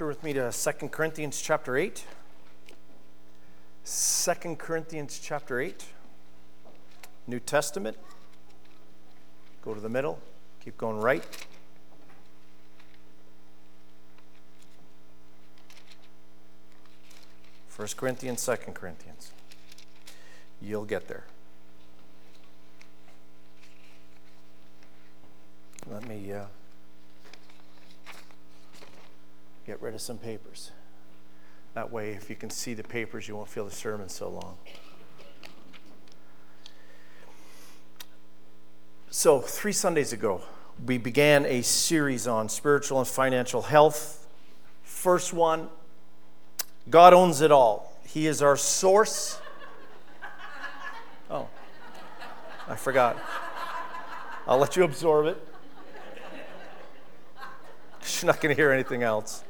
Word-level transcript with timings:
Turn 0.00 0.08
with 0.08 0.24
me 0.24 0.32
to 0.32 0.50
2 0.50 0.88
Corinthians 0.88 1.42
chapter 1.42 1.76
8. 1.76 2.06
2 3.84 4.56
Corinthians 4.56 5.20
chapter 5.22 5.60
8. 5.60 5.84
New 7.26 7.38
Testament. 7.38 7.98
Go 9.62 9.74
to 9.74 9.80
the 9.80 9.90
middle. 9.90 10.18
Keep 10.64 10.78
going 10.78 11.02
right. 11.02 11.22
First 17.68 17.98
Corinthians, 17.98 18.40
Second 18.40 18.72
Corinthians. 18.72 19.32
You'll 20.62 20.86
get 20.86 21.08
there. 21.08 21.24
Let 25.90 26.08
me 26.08 26.32
uh, 26.32 26.46
get 29.70 29.80
rid 29.80 29.94
of 29.94 30.00
some 30.00 30.18
papers. 30.18 30.72
That 31.74 31.92
way, 31.92 32.10
if 32.10 32.28
you 32.28 32.34
can 32.34 32.50
see 32.50 32.74
the 32.74 32.82
papers, 32.82 33.28
you 33.28 33.36
won't 33.36 33.48
feel 33.48 33.64
the 33.64 33.70
sermon 33.70 34.08
so 34.08 34.28
long. 34.28 34.58
So, 39.10 39.38
three 39.38 39.70
Sundays 39.70 40.12
ago, 40.12 40.42
we 40.84 40.98
began 40.98 41.46
a 41.46 41.62
series 41.62 42.26
on 42.26 42.48
spiritual 42.48 42.98
and 42.98 43.06
financial 43.06 43.62
health. 43.62 44.26
First 44.82 45.32
one 45.32 45.68
God 46.88 47.14
owns 47.14 47.40
it 47.40 47.52
all, 47.52 47.96
He 48.04 48.26
is 48.26 48.42
our 48.42 48.56
source. 48.56 49.38
Oh, 51.32 51.46
I 52.66 52.74
forgot. 52.74 53.16
I'll 54.48 54.58
let 54.58 54.74
you 54.74 54.82
absorb 54.82 55.26
it. 55.26 55.38
You're 58.20 58.32
not 58.32 58.40
going 58.40 58.52
to 58.52 58.60
hear 58.60 58.72
anything 58.72 59.04
else. 59.04 59.44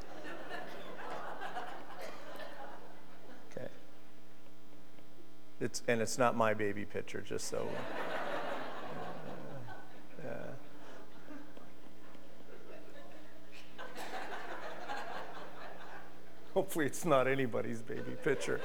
It's, 5.60 5.82
and 5.86 6.00
it's 6.00 6.16
not 6.16 6.36
my 6.36 6.54
baby 6.54 6.86
picture, 6.86 7.20
just 7.20 7.48
so. 7.48 7.68
Uh, 10.24 10.28
Hopefully, 16.54 16.86
it's 16.86 17.04
not 17.04 17.28
anybody's 17.28 17.82
baby 17.82 18.12
picture. 18.24 18.60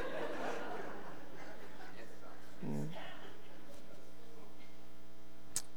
Mm. 2.66 2.88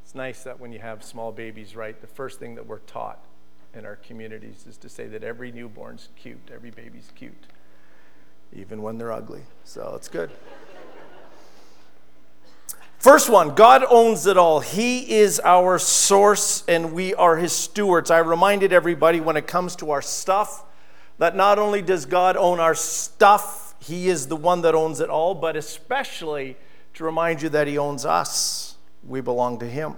It's 0.03 0.15
nice 0.15 0.43
that 0.43 0.59
when 0.59 0.71
you 0.71 0.79
have 0.79 1.03
small 1.03 1.31
babies, 1.31 1.75
right, 1.75 1.99
the 1.99 2.07
first 2.07 2.39
thing 2.39 2.55
that 2.55 2.65
we're 2.65 2.79
taught 2.79 3.25
in 3.73 3.85
our 3.85 3.97
communities 3.97 4.65
is 4.67 4.77
to 4.77 4.89
say 4.89 5.07
that 5.07 5.23
every 5.23 5.51
newborn's 5.51 6.09
cute, 6.15 6.49
every 6.51 6.71
baby's 6.71 7.11
cute, 7.15 7.45
even 8.53 8.81
when 8.81 8.97
they're 8.97 9.11
ugly. 9.11 9.43
So 9.65 9.93
it's 9.95 10.07
good. 10.07 10.31
First 12.99 13.29
one, 13.29 13.55
God 13.55 13.85
owns 13.89 14.27
it 14.27 14.35
all. 14.35 14.59
He 14.59 15.19
is 15.19 15.39
our 15.45 15.79
source 15.79 16.65
and 16.67 16.91
we 16.91 17.13
are 17.13 17.37
his 17.37 17.53
stewards. 17.53 18.11
I 18.11 18.17
reminded 18.17 18.73
everybody 18.73 19.21
when 19.21 19.37
it 19.37 19.47
comes 19.47 19.77
to 19.77 19.91
our 19.91 20.01
stuff 20.01 20.65
that 21.17 21.33
not 21.33 21.57
only 21.57 21.81
does 21.81 22.05
God 22.05 22.35
own 22.35 22.59
our 22.59 22.75
stuff, 22.75 23.73
he 23.79 24.09
is 24.09 24.27
the 24.27 24.35
one 24.35 24.63
that 24.63 24.75
owns 24.75 24.99
it 24.99 25.09
all, 25.09 25.33
but 25.33 25.55
especially 25.55 26.57
to 26.95 27.05
remind 27.05 27.41
you 27.41 27.47
that 27.47 27.67
he 27.67 27.77
owns 27.77 28.05
us. 28.05 28.75
We 29.07 29.21
belong 29.21 29.59
to 29.59 29.65
him. 29.65 29.95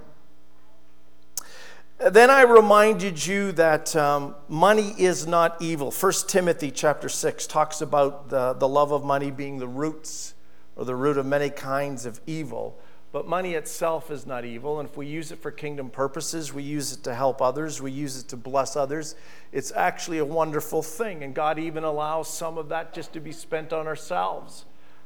Then 1.98 2.30
I 2.30 2.42
reminded 2.42 3.26
you 3.26 3.50
that 3.52 3.96
um, 3.96 4.36
money 4.48 4.94
is 4.96 5.26
not 5.26 5.60
evil. 5.60 5.90
1 5.90 6.12
Timothy 6.28 6.70
chapter 6.70 7.08
6 7.08 7.48
talks 7.48 7.80
about 7.80 8.28
the, 8.28 8.52
the 8.52 8.68
love 8.68 8.92
of 8.92 9.04
money 9.04 9.32
being 9.32 9.58
the 9.58 9.66
roots 9.66 10.34
or 10.76 10.84
the 10.84 10.94
root 10.94 11.16
of 11.16 11.26
many 11.26 11.50
kinds 11.50 12.06
of 12.06 12.20
evil. 12.26 12.78
But 13.12 13.28
money 13.28 13.52
itself 13.52 14.10
is 14.10 14.26
not 14.26 14.46
evil. 14.46 14.80
And 14.80 14.88
if 14.88 14.96
we 14.96 15.06
use 15.06 15.32
it 15.32 15.38
for 15.38 15.50
kingdom 15.50 15.90
purposes, 15.90 16.52
we 16.52 16.62
use 16.62 16.92
it 16.92 17.04
to 17.04 17.14
help 17.14 17.42
others, 17.42 17.82
we 17.82 17.92
use 17.92 18.18
it 18.18 18.28
to 18.28 18.38
bless 18.38 18.74
others, 18.74 19.14
it's 19.52 19.70
actually 19.72 20.18
a 20.18 20.24
wonderful 20.24 20.82
thing. 20.82 21.22
And 21.22 21.34
God 21.34 21.58
even 21.58 21.84
allows 21.84 22.32
some 22.32 22.56
of 22.56 22.70
that 22.70 22.94
just 22.94 23.12
to 23.12 23.20
be 23.20 23.32
spent 23.32 23.72
on 23.72 23.86
ourselves 23.86 24.64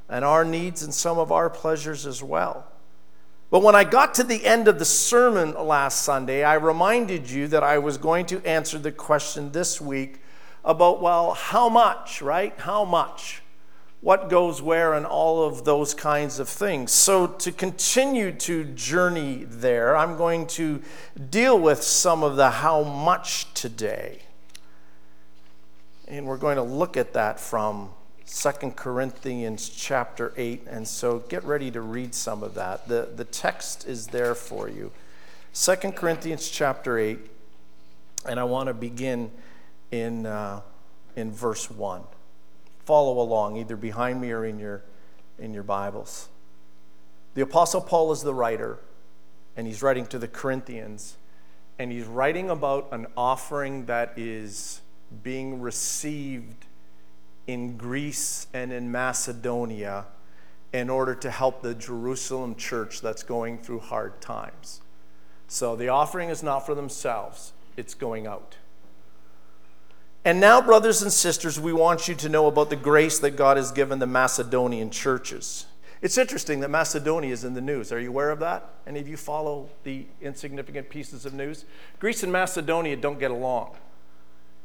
and 0.09 0.25
our 0.25 0.45
needs 0.45 0.85
and 0.85 0.95
some 0.95 1.19
of 1.19 1.33
our 1.33 1.51
pleasures 1.51 2.07
as 2.07 2.23
well. 2.23 2.65
But 3.51 3.63
when 3.63 3.75
I 3.75 3.85
got 3.85 4.15
to 4.15 4.25
the 4.25 4.45
end 4.45 4.69
of 4.69 4.79
the 4.79 4.85
sermon 4.85 5.55
last 5.55 6.03
Sunday, 6.03 6.45
I 6.45 6.55
reminded 6.55 7.29
you 7.29 7.49
that 7.49 7.65
I 7.65 7.79
was 7.79 7.97
going 7.97 8.27
to 8.27 8.45
answer 8.47 8.79
the 8.79 8.93
question 8.93 9.51
this 9.51 9.81
week 9.81 10.21
about, 10.65 11.01
well, 11.01 11.33
how 11.33 11.69
much, 11.69 12.23
right? 12.23 12.59
How 12.59 12.85
much? 12.85 13.43
What 14.01 14.29
goes 14.29 14.63
where 14.63 14.95
and 14.95 15.05
all 15.07 15.45
of 15.45 15.65
those 15.65 15.95
kinds 15.95 16.39
of 16.39 16.49
things. 16.49 16.93
So, 16.93 17.27
to 17.27 17.51
continue 17.51 18.31
to 18.33 18.65
journey 18.65 19.45
there, 19.49 19.97
I'm 19.97 20.17
going 20.17 20.47
to 20.49 20.83
deal 21.31 21.59
with 21.59 21.83
some 21.83 22.23
of 22.23 22.37
the 22.37 22.51
how 22.51 22.83
much 22.83 23.53
today. 23.55 24.21
And 26.09 26.27
we're 26.27 26.37
going 26.37 26.57
to 26.57 26.63
look 26.63 26.97
at 26.97 27.15
that 27.15 27.41
from 27.41 27.91
Second 28.25 28.77
Corinthians 28.77 29.69
chapter 29.69 30.33
8. 30.37 30.67
And 30.69 30.87
so 30.87 31.21
get 31.21 31.45
ready 31.45 31.71
to 31.71 31.81
read 31.81 32.15
some 32.15 32.43
of 32.43 32.55
that. 32.55 32.87
The, 32.89 33.09
the 33.15 33.25
text 33.25 33.87
is 33.87 34.09
there 34.09 34.35
for 34.35 34.69
you. 34.69 34.93
Second 35.53 35.97
Corinthians 35.97 36.49
chapter 36.49 36.99
8. 36.99 37.19
And 38.29 38.39
I 38.39 38.45
want 38.45 38.69
to 38.69 38.75
begin 38.75 39.31
in, 39.91 40.27
uh, 40.27 40.61
in 41.15 41.33
verse 41.33 41.71
1. 41.71 42.03
Follow 42.87 43.21
along, 43.21 43.57
either 43.57 43.77
behind 43.77 44.21
me 44.21 44.31
or 44.31 44.45
in 44.45 44.59
your, 44.59 44.83
in 45.39 45.53
your 45.53 45.65
Bibles. 45.65 46.29
The 47.35 47.43
Apostle 47.43 47.81
Paul 47.81 48.13
is 48.13 48.23
the 48.23 48.33
writer, 48.33 48.79
and 49.57 49.67
he's 49.67 49.83
writing 49.83 50.07
to 50.07 50.19
the 50.19 50.29
Corinthians. 50.29 51.17
And 51.79 51.93
he's 51.93 52.07
writing 52.07 52.49
about 52.49 52.89
an 52.93 53.09
offering 53.17 53.87
that 53.87 54.15
is 54.17 54.81
being 55.23 55.61
received 55.61 56.65
in 57.47 57.77
Greece 57.77 58.47
and 58.55 58.73
in 58.73 58.91
Macedonia 58.91 60.07
in 60.73 60.89
order 60.89 61.15
to 61.17 61.31
help 61.31 61.63
the 61.63 61.75
Jerusalem 61.75 62.55
church 62.55 63.01
that's 63.01 63.25
going 63.25 63.59
through 63.59 63.81
hard 63.81 64.21
times. 64.21 64.81
So 65.49 65.75
the 65.75 65.89
offering 65.89 66.29
is 66.29 66.43
not 66.43 66.61
for 66.61 66.75
themselves, 66.75 67.53
it's 67.77 67.95
going 67.95 68.27
out. 68.27 68.57
And 70.27 70.41
now, 70.41 70.61
brothers 70.61 71.03
and 71.03 71.13
sisters, 71.13 71.61
we 71.61 71.73
want 71.73 72.09
you 72.09 72.17
to 72.17 72.29
know 72.29 72.49
about 72.49 72.69
the 72.69 72.75
grace 72.75 73.21
that 73.21 73.37
God 73.37 73.57
has 73.57 73.71
given 73.71 74.01
the 74.01 74.09
Macedonian 74.09 74.91
churches. 74.91 75.67
It's 76.03 76.19
interesting 76.19 76.59
that 76.61 76.69
Macedonia 76.69 77.33
is 77.33 77.45
in 77.45 77.55
the 77.55 77.61
news. 77.61 77.93
Are 77.93 78.01
you 78.01 78.09
aware 78.09 78.31
of 78.31 78.41
that? 78.41 78.69
Any 78.89 78.99
of 78.99 79.07
you 79.07 79.17
follow 79.17 79.69
the 79.85 80.05
insignificant 80.21 80.91
pieces 80.91 81.27
of 81.27 81.33
news? 81.33 81.65
Greece 82.01 82.25
and 82.25 82.33
Macedonia 82.33 82.97
don't 82.97 83.21
get 83.21 83.31
along. 83.31 83.77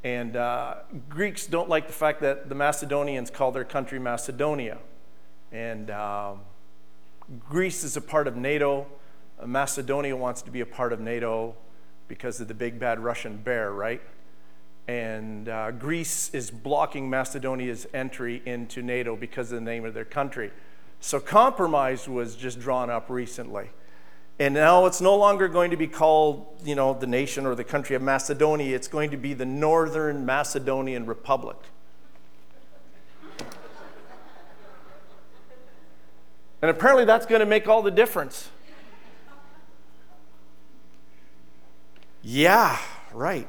And 0.04 0.36
uh, 0.36 0.78
Greeks 1.08 1.46
don't 1.46 1.70
like 1.70 1.86
the 1.86 1.94
fact 1.94 2.22
that 2.22 2.50
the 2.50 2.56
Macedonians 2.56 3.30
call 3.30 3.52
their 3.52 3.64
country 3.64 4.00
Macedonia. 4.00 4.80
And 5.52 5.92
um, 5.92 6.40
Greece 7.48 7.84
is 7.84 7.96
a 7.96 8.02
part 8.02 8.28
of 8.28 8.36
NATO. 8.36 8.88
Macedonia 9.46 10.16
wants 10.16 10.42
to 10.42 10.50
be 10.50 10.62
a 10.62 10.66
part 10.66 10.92
of 10.92 11.00
NATO 11.00 11.54
because 12.08 12.42
of 12.42 12.48
the 12.48 12.56
big 12.56 12.80
bad 12.80 13.00
Russian 13.00 13.38
bear, 13.38 13.72
right? 13.72 14.02
And 14.92 15.48
uh, 15.48 15.72
Greece 15.72 16.30
is 16.34 16.52
blocking 16.52 17.10
Macedonia's 17.10 17.88
entry 17.94 18.42
into 18.46 18.82
NATO 18.82 19.16
because 19.16 19.50
of 19.50 19.56
the 19.56 19.62
name 19.62 19.86
of 19.86 19.94
their 19.94 20.04
country. 20.04 20.52
So 21.00 21.22
compromise 21.22 22.10
was 22.10 22.36
just 22.36 22.60
drawn 22.60 22.90
up 22.90 23.10
recently. 23.10 23.70
And 24.38 24.54
now 24.54 24.88
it's 24.88 25.00
no 25.00 25.16
longer 25.16 25.48
going 25.48 25.72
to 25.72 25.78
be 25.78 25.88
called, 25.88 26.46
you 26.66 26.76
know, 26.76 26.94
the 26.94 27.08
nation 27.08 27.46
or 27.46 27.56
the 27.56 27.64
country 27.64 27.96
of 27.96 28.02
Macedonia. 28.02 28.76
It's 28.76 28.90
going 28.90 29.12
to 29.12 29.18
be 29.18 29.34
the 29.34 29.46
Northern 29.46 30.26
Macedonian 30.26 31.06
Republic. 31.06 31.56
And 36.62 36.70
apparently 36.70 37.06
that's 37.06 37.26
going 37.26 37.40
to 37.40 37.46
make 37.46 37.66
all 37.66 37.82
the 37.82 37.92
difference. 37.92 38.50
Yeah, 42.22 42.78
right. 43.14 43.48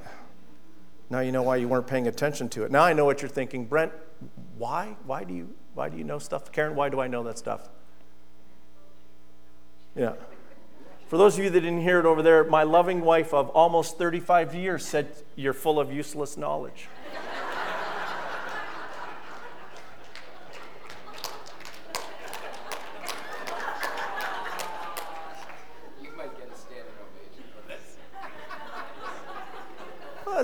Now 1.12 1.20
you 1.20 1.30
know 1.30 1.42
why 1.42 1.56
you 1.56 1.68
weren't 1.68 1.86
paying 1.86 2.08
attention 2.08 2.48
to 2.48 2.64
it. 2.64 2.70
Now 2.70 2.84
I 2.84 2.94
know 2.94 3.04
what 3.04 3.20
you're 3.20 3.28
thinking. 3.28 3.66
Brent, 3.66 3.92
why? 4.56 4.96
Why 5.04 5.24
do 5.24 5.34
you 5.34 5.54
why 5.74 5.90
do 5.90 5.98
you 5.98 6.04
know 6.04 6.18
stuff? 6.18 6.50
Karen, 6.52 6.74
why 6.74 6.88
do 6.88 7.00
I 7.00 7.06
know 7.06 7.22
that 7.24 7.36
stuff? 7.36 7.68
Yeah. 9.94 10.14
For 11.08 11.18
those 11.18 11.36
of 11.36 11.44
you 11.44 11.50
that 11.50 11.60
didn't 11.60 11.82
hear 11.82 12.00
it 12.00 12.06
over 12.06 12.22
there, 12.22 12.44
my 12.44 12.62
loving 12.62 13.02
wife 13.02 13.34
of 13.34 13.50
almost 13.50 13.98
35 13.98 14.54
years 14.54 14.86
said, 14.86 15.14
You're 15.36 15.52
full 15.52 15.78
of 15.78 15.92
useless 15.92 16.38
knowledge. 16.38 16.88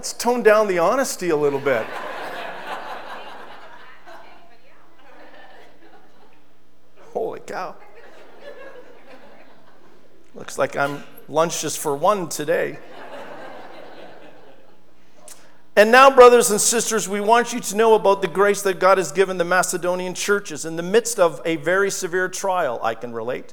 let's 0.09 0.17
tone 0.17 0.43
down 0.43 0.67
the 0.67 0.79
honesty 0.79 1.29
a 1.29 1.37
little 1.37 1.61
bit. 1.61 1.87
Holy 7.13 7.41
cow. 7.41 7.77
Looks 10.35 10.57
like 10.57 10.79
I'm 10.79 11.05
lunch 11.29 11.61
just 11.61 11.79
for 11.79 11.95
one 11.95 12.31
today. 12.31 12.79
And 15.77 15.93
now, 15.93 16.11
brothers 16.11 16.51
and 16.51 16.59
sisters, 16.59 17.07
we 17.07 17.21
want 17.21 17.53
you 17.53 17.61
to 17.61 17.77
know 17.77 17.95
about 17.95 18.23
the 18.23 18.29
grace 18.29 18.63
that 18.63 18.81
God 18.81 18.97
has 18.97 19.13
given 19.13 19.37
the 19.37 19.45
Macedonian 19.45 20.15
churches. 20.15 20.65
In 20.65 20.77
the 20.77 20.83
midst 20.83 21.19
of 21.21 21.43
a 21.45 21.57
very 21.57 21.91
severe 21.91 22.31
trial, 22.31 22.81
I 22.83 22.95
can 22.95 23.13
relate, 23.13 23.53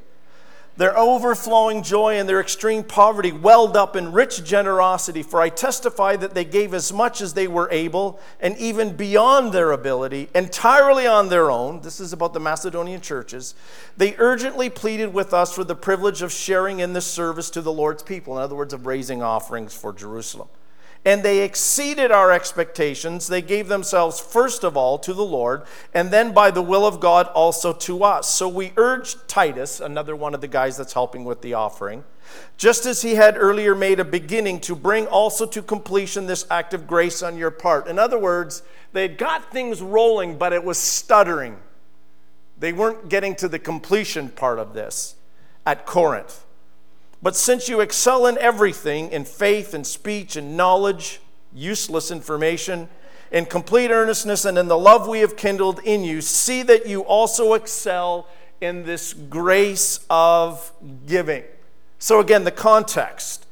their 0.78 0.98
overflowing 0.98 1.84
joy 1.84 2.18
and 2.18 2.28
their 2.28 2.42
extreme 2.42 2.84
poverty 2.84 3.32
welled 3.32 3.78
up 3.78 3.96
in 3.96 4.12
rich 4.12 4.44
generosity, 4.44 5.24
for 5.24 5.40
I 5.40 5.48
testify 5.48 6.18
that 6.18 6.34
they 6.34 6.44
gave 6.44 6.74
as 6.74 6.92
much 6.92 7.22
as 7.22 7.34
they 7.34 7.48
were 7.48 7.70
able, 7.72 8.20
and 8.42 8.58
even 8.58 8.98
beyond 8.98 9.54
their 9.54 9.72
ability, 9.72 10.28
entirely 10.36 11.08
on 11.08 11.30
their 11.30 11.50
own. 11.50 11.80
This 11.80 12.02
is 12.02 12.12
about 12.12 12.34
the 12.34 12.42
Macedonian 12.42 13.00
churches. 13.00 13.56
They 13.96 14.16
urgently 14.18 14.70
pleaded 14.70 15.14
with 15.14 15.34
us 15.34 15.56
for 15.56 15.64
the 15.64 15.76
privilege 15.76 16.22
of 16.22 16.34
sharing 16.34 16.80
in 16.80 16.92
this 16.92 17.08
service 17.08 17.50
to 17.52 17.62
the 17.62 17.72
Lord's 17.72 18.04
people, 18.04 18.38
in 18.38 18.44
other 18.44 18.56
words, 18.56 18.74
of 18.74 18.86
raising 18.86 19.24
offerings 19.24 19.74
for 19.74 19.94
Jerusalem 19.94 20.50
and 21.06 21.22
they 21.22 21.42
exceeded 21.42 22.12
our 22.12 22.32
expectations. 22.32 23.28
They 23.28 23.44
gave 23.44 23.68
themselves 23.68 24.20
first 24.20 24.64
of 24.64 24.76
all 24.76 24.98
to 25.00 25.14
the 25.14 25.24
Lord, 25.24 25.64
and 25.94 26.10
then 26.10 26.34
by 26.34 26.50
the 26.50 26.64
will 26.64 26.86
of 26.86 27.00
God 27.00 27.28
also 27.28 27.72
to 27.72 28.04
us. 28.04 28.28
So 28.28 28.50
we 28.50 28.74
urged 28.76 29.28
Titus, 29.28 29.80
another 29.80 30.16
one 30.16 30.34
of 30.34 30.42
the 30.42 30.48
guys 30.48 30.76
that's 30.78 30.94
helping 30.94 31.24
with 31.24 31.42
the 31.42 31.54
offering, 31.54 32.04
just 32.58 32.88
as 32.88 33.04
he 33.04 33.16
had 33.16 33.38
earlier 33.38 33.76
made 33.76 34.00
a 34.00 34.06
beginning, 34.06 34.60
to 34.62 34.76
bring 34.76 35.06
also 35.06 35.46
to 35.46 35.62
completion 35.62 36.26
this 36.26 36.48
act 36.50 36.74
of 36.74 36.88
grace 36.88 37.22
on 37.22 37.38
your 37.38 37.52
part. 37.52 37.88
In 37.88 38.00
other 38.00 38.18
words, 38.18 38.64
they 38.92 39.04
had 39.04 39.20
got 39.20 39.52
things 39.52 39.82
rolling, 39.82 40.40
but 40.40 40.54
it 40.54 40.64
was 40.64 40.80
stuttering. 40.80 41.58
They 42.58 42.74
weren't 42.74 43.10
getting 43.10 43.36
to 43.36 43.48
the 43.48 43.60
completion 43.60 44.30
part 44.30 44.58
of 44.58 44.74
this 44.74 45.16
at 45.68 45.86
Corinth. 45.86 46.45
But 47.22 47.36
since 47.36 47.68
you 47.70 47.80
excel 47.82 48.28
in 48.28 48.38
everything, 48.38 49.12
in 49.12 49.26
faith 49.26 49.74
and 49.74 49.86
speech 49.86 50.36
and 50.36 50.56
knowledge, 50.56 51.22
useless 51.54 52.12
information, 52.12 52.90
in 53.32 53.46
complete 53.46 53.92
earnestness 53.92 54.46
and 54.46 54.58
in 54.58 54.68
the 54.68 54.78
love 54.78 55.08
we 55.08 55.20
have 55.20 55.36
kindled 55.36 55.80
in 55.84 56.04
you, 56.04 56.22
see 56.22 56.62
that 56.64 56.88
you 56.88 57.02
also 57.02 57.54
excel 57.54 58.28
in 58.62 58.84
this 58.84 59.14
grace 59.14 60.00
of 60.10 60.72
giving. 61.06 61.44
So, 62.00 62.20
again, 62.20 62.44
the 62.44 62.52
context. 62.52 63.46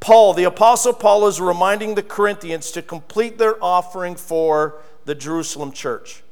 Paul, 0.00 0.34
the 0.34 0.44
Apostle 0.44 0.92
Paul, 0.92 1.26
is 1.26 1.40
reminding 1.40 1.94
the 1.94 2.02
Corinthians 2.02 2.70
to 2.72 2.82
complete 2.82 3.38
their 3.38 3.62
offering 3.64 4.14
for 4.14 4.76
the 5.04 5.14
Jerusalem 5.14 5.72
church. 5.72 6.22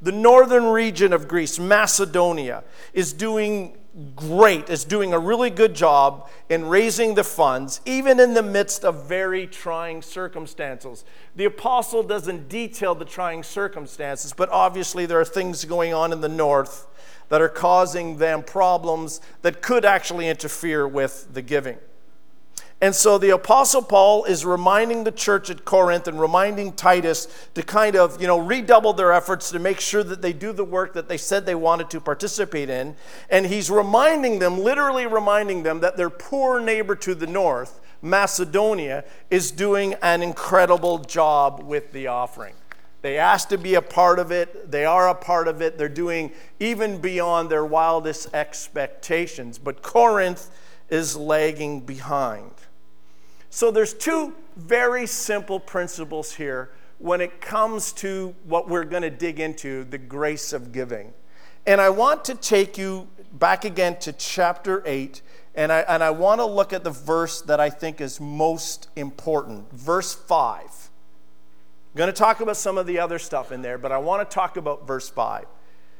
The 0.00 0.12
northern 0.12 0.66
region 0.66 1.12
of 1.12 1.28
Greece, 1.28 1.58
Macedonia, 1.58 2.64
is 2.94 3.12
doing 3.12 3.76
great, 4.16 4.68
is 4.68 4.84
doing 4.84 5.12
a 5.12 5.18
really 5.18 5.50
good 5.50 5.74
job 5.74 6.28
in 6.48 6.68
raising 6.68 7.14
the 7.14 7.24
funds, 7.24 7.80
even 7.84 8.20
in 8.20 8.34
the 8.34 8.42
midst 8.42 8.84
of 8.84 9.06
very 9.06 9.46
trying 9.46 10.02
circumstances. 10.02 11.04
The 11.36 11.44
apostle 11.44 12.02
doesn't 12.02 12.48
detail 12.48 12.94
the 12.94 13.04
trying 13.04 13.42
circumstances, 13.42 14.32
but 14.32 14.48
obviously 14.50 15.06
there 15.06 15.20
are 15.20 15.24
things 15.24 15.64
going 15.64 15.92
on 15.92 16.12
in 16.12 16.20
the 16.20 16.28
north 16.28 16.86
that 17.28 17.40
are 17.40 17.48
causing 17.48 18.18
them 18.18 18.42
problems 18.42 19.20
that 19.42 19.62
could 19.62 19.84
actually 19.84 20.28
interfere 20.28 20.86
with 20.86 21.28
the 21.32 21.42
giving. 21.42 21.78
And 22.82 22.94
so 22.94 23.18
the 23.18 23.30
apostle 23.30 23.82
Paul 23.82 24.24
is 24.24 24.46
reminding 24.46 25.04
the 25.04 25.12
church 25.12 25.50
at 25.50 25.66
Corinth 25.66 26.08
and 26.08 26.18
reminding 26.18 26.72
Titus 26.72 27.28
to 27.54 27.62
kind 27.62 27.94
of, 27.94 28.18
you 28.20 28.26
know, 28.26 28.38
redouble 28.38 28.94
their 28.94 29.12
efforts 29.12 29.50
to 29.50 29.58
make 29.58 29.80
sure 29.80 30.02
that 30.02 30.22
they 30.22 30.32
do 30.32 30.52
the 30.52 30.64
work 30.64 30.94
that 30.94 31.06
they 31.06 31.18
said 31.18 31.44
they 31.44 31.54
wanted 31.54 31.90
to 31.90 32.00
participate 32.00 32.70
in. 32.70 32.96
And 33.28 33.44
he's 33.44 33.70
reminding 33.70 34.38
them, 34.38 34.58
literally 34.58 35.06
reminding 35.06 35.62
them 35.62 35.80
that 35.80 35.98
their 35.98 36.08
poor 36.08 36.58
neighbor 36.58 36.94
to 36.96 37.14
the 37.14 37.26
north, 37.26 37.80
Macedonia, 38.00 39.04
is 39.28 39.50
doing 39.50 39.94
an 40.00 40.22
incredible 40.22 41.00
job 41.00 41.62
with 41.62 41.92
the 41.92 42.06
offering. 42.06 42.54
They 43.02 43.18
asked 43.18 43.50
to 43.50 43.58
be 43.58 43.74
a 43.74 43.82
part 43.82 44.18
of 44.18 44.30
it. 44.30 44.70
They 44.70 44.86
are 44.86 45.08
a 45.10 45.14
part 45.14 45.48
of 45.48 45.60
it. 45.60 45.76
They're 45.76 45.88
doing 45.88 46.32
even 46.58 46.98
beyond 46.98 47.50
their 47.50 47.64
wildest 47.64 48.32
expectations. 48.32 49.58
But 49.58 49.82
Corinth 49.82 50.50
is 50.88 51.14
lagging 51.14 51.80
behind. 51.80 52.50
So 53.50 53.72
there's 53.72 53.94
two 53.94 54.34
very 54.56 55.06
simple 55.06 55.58
principles 55.58 56.34
here 56.34 56.70
when 56.98 57.20
it 57.20 57.40
comes 57.40 57.92
to 57.94 58.34
what 58.44 58.68
we're 58.68 58.84
going 58.84 59.02
to 59.02 59.10
dig 59.10 59.40
into 59.40 59.84
the 59.84 59.98
grace 59.98 60.52
of 60.52 60.70
giving. 60.70 61.12
And 61.66 61.80
I 61.80 61.90
want 61.90 62.24
to 62.26 62.34
take 62.34 62.78
you 62.78 63.08
back 63.32 63.64
again 63.64 63.98
to 64.00 64.12
chapter 64.12 64.82
8, 64.86 65.20
and 65.54 65.72
I, 65.72 65.80
and 65.80 66.02
I 66.02 66.10
want 66.10 66.40
to 66.40 66.44
look 66.44 66.72
at 66.72 66.84
the 66.84 66.90
verse 66.90 67.42
that 67.42 67.58
I 67.58 67.70
think 67.70 68.00
is 68.00 68.20
most 68.20 68.88
important, 68.96 69.72
verse 69.72 70.14
5. 70.14 70.60
I'm 70.60 71.98
going 71.98 72.06
to 72.06 72.12
talk 72.12 72.40
about 72.40 72.56
some 72.56 72.78
of 72.78 72.86
the 72.86 73.00
other 73.00 73.18
stuff 73.18 73.50
in 73.50 73.62
there, 73.62 73.78
but 73.78 73.90
I 73.90 73.98
want 73.98 74.28
to 74.28 74.32
talk 74.32 74.56
about 74.56 74.86
verse 74.86 75.08
5. 75.08 75.46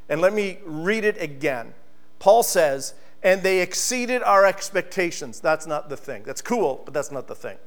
And 0.09 0.21
let 0.21 0.33
me 0.33 0.59
read 0.65 1.05
it 1.05 1.21
again. 1.21 1.75
Paul 2.21 2.43
says, 2.43 2.95
and 3.23 3.43
they 3.43 3.61
exceeded 3.61 4.23
our 4.23 4.47
expectations. 4.47 5.41
That's 5.41 5.67
not 5.67 5.89
the 5.89 5.97
thing. 5.97 6.23
That's 6.25 6.43
cool, 6.43 6.83
but 6.85 6.95
that's 6.95 7.11
not 7.11 7.27
the 7.27 7.35
thing. 7.35 7.59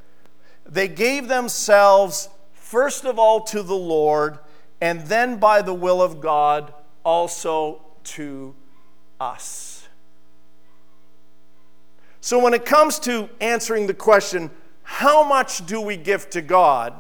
They 0.66 0.88
gave 0.88 1.28
themselves, 1.28 2.30
first 2.54 3.06
of 3.06 3.20
all, 3.20 3.42
to 3.42 3.62
the 3.62 3.76
Lord, 3.76 4.40
and 4.82 5.02
then 5.02 5.38
by 5.38 5.62
the 5.62 5.74
will 5.74 6.02
of 6.02 6.22
God, 6.22 6.74
also 7.04 7.82
to 8.04 8.56
us. 9.20 9.88
So, 12.22 12.40
when 12.40 12.54
it 12.54 12.66
comes 12.66 13.00
to 13.00 13.30
answering 13.42 13.88
the 13.88 13.94
question, 13.94 14.50
how 14.84 15.28
much 15.28 15.66
do 15.66 15.82
we 15.82 15.98
give 15.98 16.30
to 16.32 16.42
God? 16.42 17.00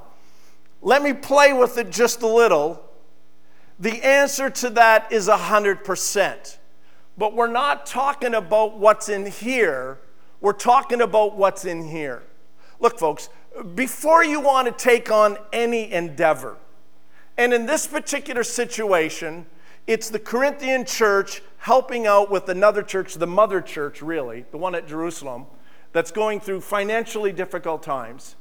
Let 0.81 1.01
me 1.01 1.13
play 1.13 1.53
with 1.53 1.77
it 1.77 1.89
just 1.89 2.21
a 2.21 2.27
little. 2.27 2.83
The 3.79 4.03
answer 4.03 4.49
to 4.49 4.69
that 4.71 5.11
is 5.11 5.29
100%. 5.29 6.57
But 7.17 7.35
we're 7.35 7.47
not 7.47 7.85
talking 7.85 8.33
about 8.33 8.77
what's 8.77 9.09
in 9.09 9.25
here, 9.25 9.99
we're 10.41 10.53
talking 10.53 11.01
about 11.01 11.35
what's 11.35 11.65
in 11.65 11.87
here. 11.87 12.23
Look, 12.79 12.99
folks, 12.99 13.29
before 13.75 14.23
you 14.23 14.39
want 14.39 14.67
to 14.67 14.73
take 14.73 15.11
on 15.11 15.37
any 15.51 15.91
endeavor, 15.91 16.57
and 17.37 17.53
in 17.53 17.65
this 17.65 17.87
particular 17.87 18.43
situation, 18.43 19.45
it's 19.85 20.09
the 20.09 20.19
Corinthian 20.19 20.85
church 20.85 21.41
helping 21.57 22.07
out 22.07 22.31
with 22.31 22.49
another 22.49 22.83
church, 22.83 23.13
the 23.15 23.27
mother 23.27 23.61
church, 23.61 24.01
really, 24.01 24.45
the 24.51 24.57
one 24.57 24.75
at 24.75 24.87
Jerusalem, 24.87 25.45
that's 25.91 26.11
going 26.11 26.39
through 26.39 26.61
financially 26.61 27.31
difficult 27.31 27.83
times 27.83 28.35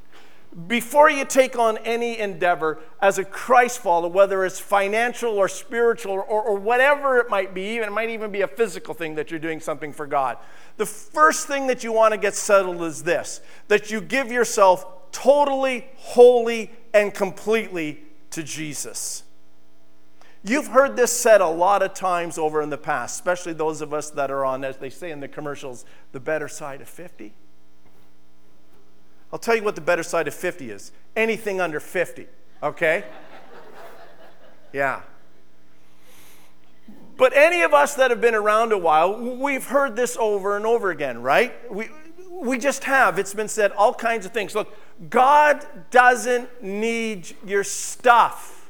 before 0.67 1.09
you 1.09 1.25
take 1.25 1.59
on 1.59 1.79
any 1.79 2.19
endeavor 2.19 2.79
as 3.01 3.19
a 3.19 3.25
Christ 3.25 3.79
follower, 3.79 4.09
whether 4.09 4.45
it's 4.45 4.61
financial 4.61 5.39
or 5.39 5.49
spiritual 5.49 6.13
or, 6.13 6.23
or, 6.23 6.59
whatever 6.59 7.19
it 7.19 7.31
might 7.31 7.55
be, 7.55 7.63
even 7.77 7.89
it 7.89 7.93
might 7.93 8.11
even 8.11 8.31
be 8.31 8.43
a 8.43 8.49
physical 8.49 8.93
thing 8.93 9.15
that 9.15 9.31
you're 9.31 9.41
doing 9.41 9.61
something 9.61 9.95
for 9.95 10.07
God, 10.07 10.37
the 10.77 10.85
first 10.85 11.47
thing 11.47 11.69
that 11.69 11.83
you 11.83 11.93
want 11.93 12.13
to 12.13 12.19
get 12.19 12.35
settled 12.35 12.83
is 12.83 13.03
this 13.03 13.41
that 13.69 13.91
you 13.91 14.01
give 14.01 14.31
yourself 14.31 15.11
totally, 15.11 15.87
wholly, 15.97 16.71
and 16.93 17.15
completely 17.15 18.03
to 18.31 18.43
Jesus. 18.43 19.23
You've 20.45 20.67
heard 20.67 20.97
this 20.97 21.13
said 21.13 21.41
a 21.41 21.49
lot 21.49 21.83
of 21.83 21.95
times 21.95 22.37
over 22.37 22.61
in 22.61 22.69
the 22.69 22.79
past, 22.79 23.15
especially 23.15 23.53
those 23.53 23.81
of 23.81 23.95
us 23.95 24.11
that 24.11 24.31
are 24.31 24.45
on, 24.45 24.65
as 24.65 24.77
they 24.77 24.91
say 24.91 25.13
in 25.13 25.21
the 25.21 25.29
commercials, 25.29 25.85
the 26.11 26.21
better 26.21 26.49
side 26.49 26.81
of 26.81 26.89
50. 26.89 27.33
I'll 29.33 29.39
tell 29.39 29.57
you 29.57 29.63
what 29.63 29.75
the 29.75 29.81
better 29.81 30.03
side 30.03 30.29
of 30.29 30.35
50 30.35 30.71
is 30.71 30.93
anything 31.17 31.61
under 31.61 31.81
50, 31.81 32.27
okay? 32.63 33.05
yeah. 34.73 35.03
But 37.17 37.37
any 37.37 37.63
of 37.63 37.75
us 37.75 37.95
that 37.95 38.11
have 38.11 38.21
been 38.21 38.35
around 38.35 38.73
a 38.73 38.79
while, 38.79 39.19
we've 39.19 39.67
heard 39.67 39.97
this 39.97 40.17
over 40.19 40.57
and 40.57 40.67
over 40.67 40.91
again, 40.91 41.23
right? 41.23 41.53
We, 41.71 41.89
we 42.31 42.59
just 42.59 42.85
have. 42.85 43.19
It's 43.19 43.35
been 43.35 43.49
said 43.49 43.73
all 43.73 43.95
kinds 43.95 44.27
of 44.27 44.33
things. 44.33 44.55
Look, 44.55 44.75
God 45.11 45.67
doesn't 45.91 46.63
need 46.63 47.35
your 47.47 47.65
stuff. 47.65 48.62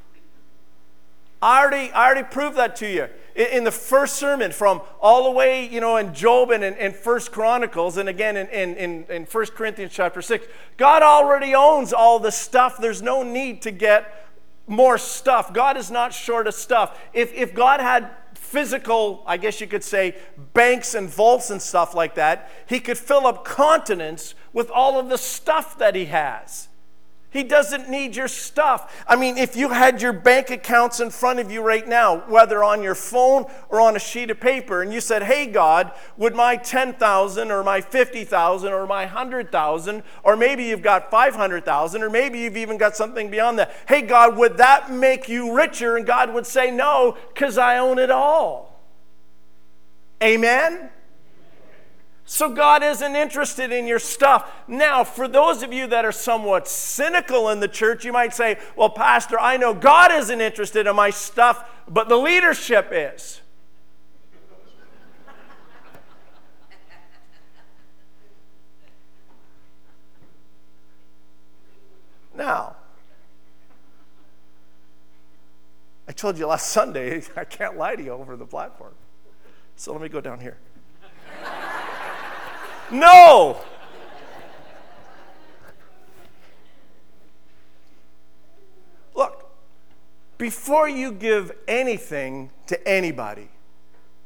I 1.42 1.61
already, 1.61 1.90
I 1.90 2.06
already 2.06 2.22
proved 2.22 2.56
that 2.56 2.76
to 2.76 2.88
you 2.88 3.08
in, 3.34 3.64
the 3.64 3.72
first 3.72 4.14
sermon 4.16 4.52
from 4.52 4.80
all 5.00 5.25
the 5.25 5.30
way, 5.30 5.66
you 5.66 5.80
know, 5.80 5.96
in 5.96 6.14
Job 6.14 6.50
and 6.50 6.62
in, 6.62 6.75
in 6.75 6.92
First 6.92 7.32
Chronicles 7.32 7.96
and 7.96 8.08
again 8.08 8.37
in, 8.37 8.46
in, 8.49 9.04
in, 9.04 9.25
1 9.25 9.46
Corinthians 9.46 9.92
chapter 9.92 10.22
6. 10.22 10.46
God 10.76 11.02
already 11.02 11.54
owns 11.54 11.92
all 11.92 12.18
the 12.18 12.30
stuff. 12.30 12.78
There's 12.78 13.02
no 13.02 13.22
need 13.22 13.62
to 13.62 13.72
get 13.72 14.28
more 14.68 14.99
stuff. 14.99 15.52
God 15.52 15.76
is 15.76 15.90
not 15.90 16.14
short 16.14 16.46
of 16.46 16.54
stuff. 16.54 16.99
If, 17.12 17.32
if 17.34 17.54
God 17.54 17.80
had 17.80 18.11
physical, 18.34 19.25
I 19.26 19.37
guess 19.37 19.61
you 19.61 19.66
could 19.66 19.82
say, 19.82 20.14
banks 20.52 20.94
and 20.94 21.08
vaults 21.08 21.50
and 21.50 21.61
stuff 21.61 21.94
like 21.94 22.14
that, 22.14 22.50
he 22.66 22.78
could 22.78 22.99
fill 22.99 23.26
up 23.26 23.44
continents 23.44 24.34
with 24.52 24.70
all 24.70 25.00
of 25.00 25.08
the 25.08 25.18
stuff 25.18 25.78
that 25.78 25.94
he 25.94 26.04
has. 26.06 26.68
He 27.32 27.42
doesn't 27.42 27.88
need 27.88 28.14
your 28.14 28.28
stuff. 28.28 29.04
I 29.08 29.16
mean, 29.16 29.38
if 29.38 29.56
you 29.56 29.70
had 29.70 30.02
your 30.02 30.12
bank 30.12 30.50
accounts 30.50 31.00
in 31.00 31.08
front 31.08 31.38
of 31.38 31.50
you 31.50 31.62
right 31.62 31.88
now, 31.88 32.18
whether 32.28 32.62
on 32.62 32.82
your 32.82 32.94
phone 32.94 33.46
or 33.70 33.80
on 33.80 33.96
a 33.96 33.98
sheet 33.98 34.30
of 34.30 34.38
paper, 34.38 34.82
and 34.82 34.92
you 34.92 35.00
said, 35.00 35.22
Hey, 35.22 35.46
God, 35.46 35.92
would 36.18 36.34
my 36.34 36.56
10,000 36.56 37.50
or 37.50 37.64
my 37.64 37.80
50,000 37.80 38.70
or 38.70 38.86
my 38.86 39.06
100,000, 39.06 40.02
or 40.22 40.36
maybe 40.36 40.64
you've 40.64 40.82
got 40.82 41.10
500,000, 41.10 42.02
or 42.02 42.10
maybe 42.10 42.38
you've 42.38 42.58
even 42.58 42.76
got 42.76 42.96
something 42.96 43.30
beyond 43.30 43.58
that. 43.58 43.74
Hey, 43.88 44.02
God, 44.02 44.36
would 44.36 44.58
that 44.58 44.92
make 44.92 45.26
you 45.26 45.56
richer? 45.56 45.96
And 45.96 46.06
God 46.06 46.34
would 46.34 46.46
say, 46.46 46.70
No, 46.70 47.16
because 47.32 47.56
I 47.56 47.78
own 47.78 47.98
it 47.98 48.10
all. 48.10 48.78
Amen? 50.22 50.90
So 52.24 52.48
God 52.48 52.82
isn't 52.82 53.16
interested 53.16 53.72
in 53.72 53.86
your 53.86 53.98
stuff. 53.98 54.50
Now, 54.68 55.04
for 55.04 55.26
those 55.26 55.62
of 55.62 55.72
you 55.72 55.86
that 55.88 56.04
are 56.04 56.12
somewhat 56.12 56.68
cynical 56.68 57.48
in 57.48 57.60
the 57.60 57.68
church, 57.68 58.04
you 58.04 58.12
might 58.12 58.32
say, 58.32 58.58
Well, 58.76 58.90
Pastor, 58.90 59.38
I 59.38 59.56
know 59.56 59.74
God 59.74 60.12
isn't 60.12 60.40
interested 60.40 60.86
in 60.86 60.94
my 60.96 61.10
stuff, 61.10 61.68
but 61.88 62.08
the 62.08 62.16
leadership 62.16 62.88
is. 62.92 63.40
Now, 72.34 72.76
I 76.08 76.12
told 76.12 76.38
you 76.38 76.46
last 76.46 76.70
Sunday, 76.70 77.22
I 77.36 77.44
can't 77.44 77.76
lie 77.76 77.96
to 77.96 78.02
you 78.02 78.12
over 78.12 78.36
the 78.36 78.46
platform. 78.46 78.94
So 79.76 79.92
let 79.92 80.00
me 80.00 80.08
go 80.08 80.20
down 80.20 80.40
here. 80.40 80.58
No. 82.92 83.58
Look, 89.14 89.50
before 90.37 90.88
you 90.88 91.11
give 91.11 91.52
anything 91.66 92.50
to 92.66 92.87
anybody 92.87 93.49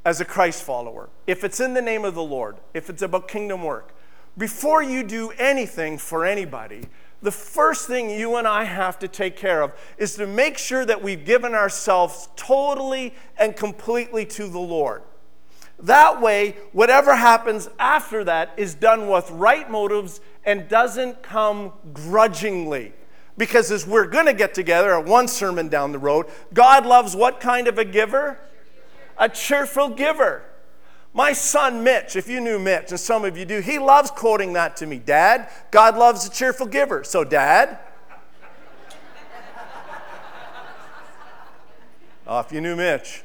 as 0.04 0.20
a 0.20 0.24
Christ 0.24 0.64
follower, 0.64 1.08
if 1.28 1.44
it's 1.44 1.60
in 1.60 1.74
the 1.74 1.82
name 1.82 2.04
of 2.04 2.14
the 2.16 2.22
Lord, 2.22 2.56
if 2.74 2.90
it's 2.90 3.02
about 3.02 3.28
kingdom 3.28 3.62
work, 3.62 3.94
before 4.36 4.82
you 4.82 5.04
do 5.04 5.30
anything 5.38 5.96
for 5.96 6.26
anybody, 6.26 6.88
the 7.22 7.30
first 7.30 7.86
thing 7.86 8.10
you 8.10 8.36
and 8.36 8.46
I 8.46 8.64
have 8.64 8.98
to 8.98 9.08
take 9.08 9.36
care 9.36 9.62
of 9.62 9.72
is 9.96 10.16
to 10.16 10.26
make 10.26 10.58
sure 10.58 10.84
that 10.84 11.02
we've 11.02 11.24
given 11.24 11.54
ourselves 11.54 12.28
totally 12.36 13.14
and 13.38 13.56
completely 13.56 14.26
to 14.26 14.48
the 14.48 14.58
Lord. 14.58 15.02
That 15.80 16.22
way, 16.22 16.56
whatever 16.72 17.14
happens 17.14 17.68
after 17.78 18.24
that 18.24 18.54
is 18.56 18.74
done 18.74 19.08
with 19.08 19.30
right 19.30 19.70
motives 19.70 20.20
and 20.44 20.68
doesn't 20.68 21.22
come 21.22 21.72
grudgingly. 21.92 22.92
Because 23.36 23.70
as 23.70 23.86
we're 23.86 24.06
going 24.06 24.24
to 24.26 24.32
get 24.32 24.54
together 24.54 24.98
at 24.98 25.04
one 25.04 25.28
sermon 25.28 25.68
down 25.68 25.92
the 25.92 25.98
road, 25.98 26.26
God 26.54 26.86
loves 26.86 27.14
what 27.14 27.40
kind 27.40 27.68
of 27.68 27.76
a 27.76 27.84
giver? 27.84 28.38
A 29.18 29.28
cheerful 29.28 29.90
giver. 29.90 30.42
My 31.12 31.34
son 31.34 31.84
Mitch, 31.84 32.16
if 32.16 32.28
you 32.28 32.40
knew 32.40 32.58
Mitch, 32.58 32.90
and 32.90 33.00
some 33.00 33.24
of 33.24 33.36
you 33.36 33.44
do, 33.44 33.60
he 33.60 33.78
loves 33.78 34.10
quoting 34.10 34.54
that 34.54 34.76
to 34.78 34.86
me. 34.86 34.98
Dad, 34.98 35.50
God 35.70 35.98
loves 35.98 36.26
a 36.26 36.30
cheerful 36.30 36.66
giver. 36.66 37.04
So, 37.04 37.24
Dad, 37.24 37.78
oh, 42.26 42.40
if 42.40 42.52
you 42.52 42.60
knew 42.62 42.76
Mitch, 42.76 43.22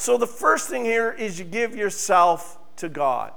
So 0.00 0.16
the 0.16 0.26
first 0.26 0.70
thing 0.70 0.86
here 0.86 1.12
is 1.12 1.38
you 1.38 1.44
give 1.44 1.76
yourself 1.76 2.56
to 2.76 2.88
God. 2.88 3.34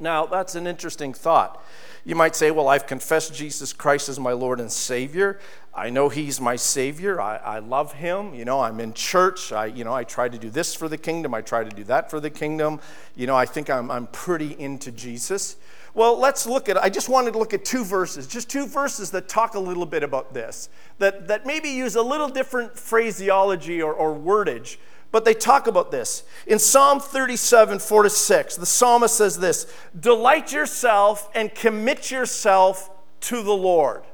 Now, 0.00 0.24
that's 0.24 0.54
an 0.54 0.66
interesting 0.66 1.12
thought. 1.12 1.62
You 2.06 2.14
might 2.14 2.34
say, 2.34 2.50
Well, 2.50 2.68
I've 2.68 2.86
confessed 2.86 3.34
Jesus 3.34 3.74
Christ 3.74 4.08
as 4.08 4.18
my 4.18 4.32
Lord 4.32 4.60
and 4.60 4.72
Savior. 4.72 5.38
I 5.74 5.90
know 5.90 6.08
He's 6.08 6.40
my 6.40 6.56
Savior. 6.56 7.20
I, 7.20 7.36
I 7.36 7.58
love 7.58 7.92
Him. 7.92 8.32
You 8.32 8.46
know, 8.46 8.60
I'm 8.60 8.80
in 8.80 8.94
church. 8.94 9.52
I, 9.52 9.66
you 9.66 9.84
know, 9.84 9.92
I 9.92 10.04
try 10.04 10.26
to 10.26 10.38
do 10.38 10.48
this 10.48 10.74
for 10.74 10.88
the 10.88 10.96
kingdom. 10.96 11.34
I 11.34 11.42
try 11.42 11.64
to 11.64 11.70
do 11.70 11.84
that 11.84 12.10
for 12.10 12.18
the 12.18 12.30
kingdom. 12.30 12.80
You 13.14 13.26
know, 13.26 13.36
I 13.36 13.44
think 13.44 13.68
I'm, 13.68 13.90
I'm 13.90 14.06
pretty 14.06 14.58
into 14.58 14.90
Jesus. 14.90 15.56
Well, 15.92 16.18
let's 16.18 16.46
look 16.46 16.70
at 16.70 16.82
I 16.82 16.88
just 16.88 17.10
wanted 17.10 17.32
to 17.32 17.38
look 17.38 17.52
at 17.52 17.66
two 17.66 17.84
verses, 17.84 18.26
just 18.26 18.48
two 18.48 18.66
verses 18.66 19.10
that 19.10 19.28
talk 19.28 19.54
a 19.54 19.60
little 19.60 19.84
bit 19.84 20.02
about 20.02 20.32
this, 20.32 20.70
that, 20.98 21.28
that 21.28 21.44
maybe 21.44 21.68
use 21.68 21.96
a 21.96 22.02
little 22.02 22.28
different 22.30 22.78
phraseology 22.78 23.82
or, 23.82 23.92
or 23.92 24.16
wordage 24.16 24.78
but 25.12 25.24
they 25.24 25.34
talk 25.34 25.66
about 25.66 25.90
this. 25.90 26.22
In 26.46 26.58
Psalm 26.58 27.00
37, 27.00 27.78
4 27.78 28.02
to 28.04 28.10
6, 28.10 28.56
the 28.56 28.66
psalmist 28.66 29.16
says 29.16 29.38
this 29.38 29.66
Delight 29.98 30.52
yourself 30.52 31.28
and 31.34 31.54
commit 31.54 32.10
yourself 32.10 32.90
to 33.22 33.42
the 33.42 33.52
Lord. 33.52 34.04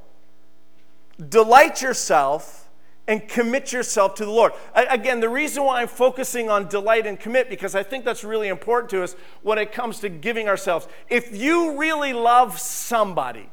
Delight 1.28 1.82
yourself 1.82 2.68
and 3.08 3.26
commit 3.28 3.72
yourself 3.72 4.14
to 4.16 4.24
the 4.24 4.30
Lord. 4.30 4.52
Again, 4.74 5.20
the 5.20 5.28
reason 5.28 5.64
why 5.64 5.80
I'm 5.80 5.88
focusing 5.88 6.50
on 6.50 6.68
delight 6.68 7.06
and 7.06 7.18
commit, 7.18 7.48
because 7.48 7.74
I 7.74 7.82
think 7.82 8.04
that's 8.04 8.24
really 8.24 8.48
important 8.48 8.90
to 8.90 9.02
us 9.02 9.14
when 9.42 9.58
it 9.58 9.72
comes 9.72 10.00
to 10.00 10.08
giving 10.08 10.48
ourselves. 10.48 10.88
If 11.08 11.34
you 11.36 11.78
really 11.78 12.12
love 12.12 12.58
somebody, 12.58 13.50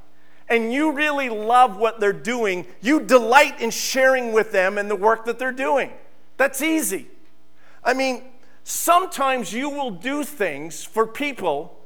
and 0.49 0.73
you 0.73 0.91
really 0.91 1.29
love 1.29 1.77
what 1.77 1.99
they're 1.99 2.13
doing, 2.13 2.65
you 2.81 2.99
delight 2.99 3.61
in 3.61 3.69
sharing 3.69 4.33
with 4.33 4.51
them 4.51 4.77
and 4.77 4.89
the 4.89 4.95
work 4.95 5.25
that 5.25 5.39
they're 5.39 5.51
doing. 5.51 5.91
That's 6.37 6.61
easy. 6.61 7.07
I 7.85 7.93
mean, 7.93 8.23
sometimes 8.63 9.53
you 9.53 9.69
will 9.69 9.91
do 9.91 10.23
things 10.23 10.83
for 10.83 11.05
people 11.05 11.79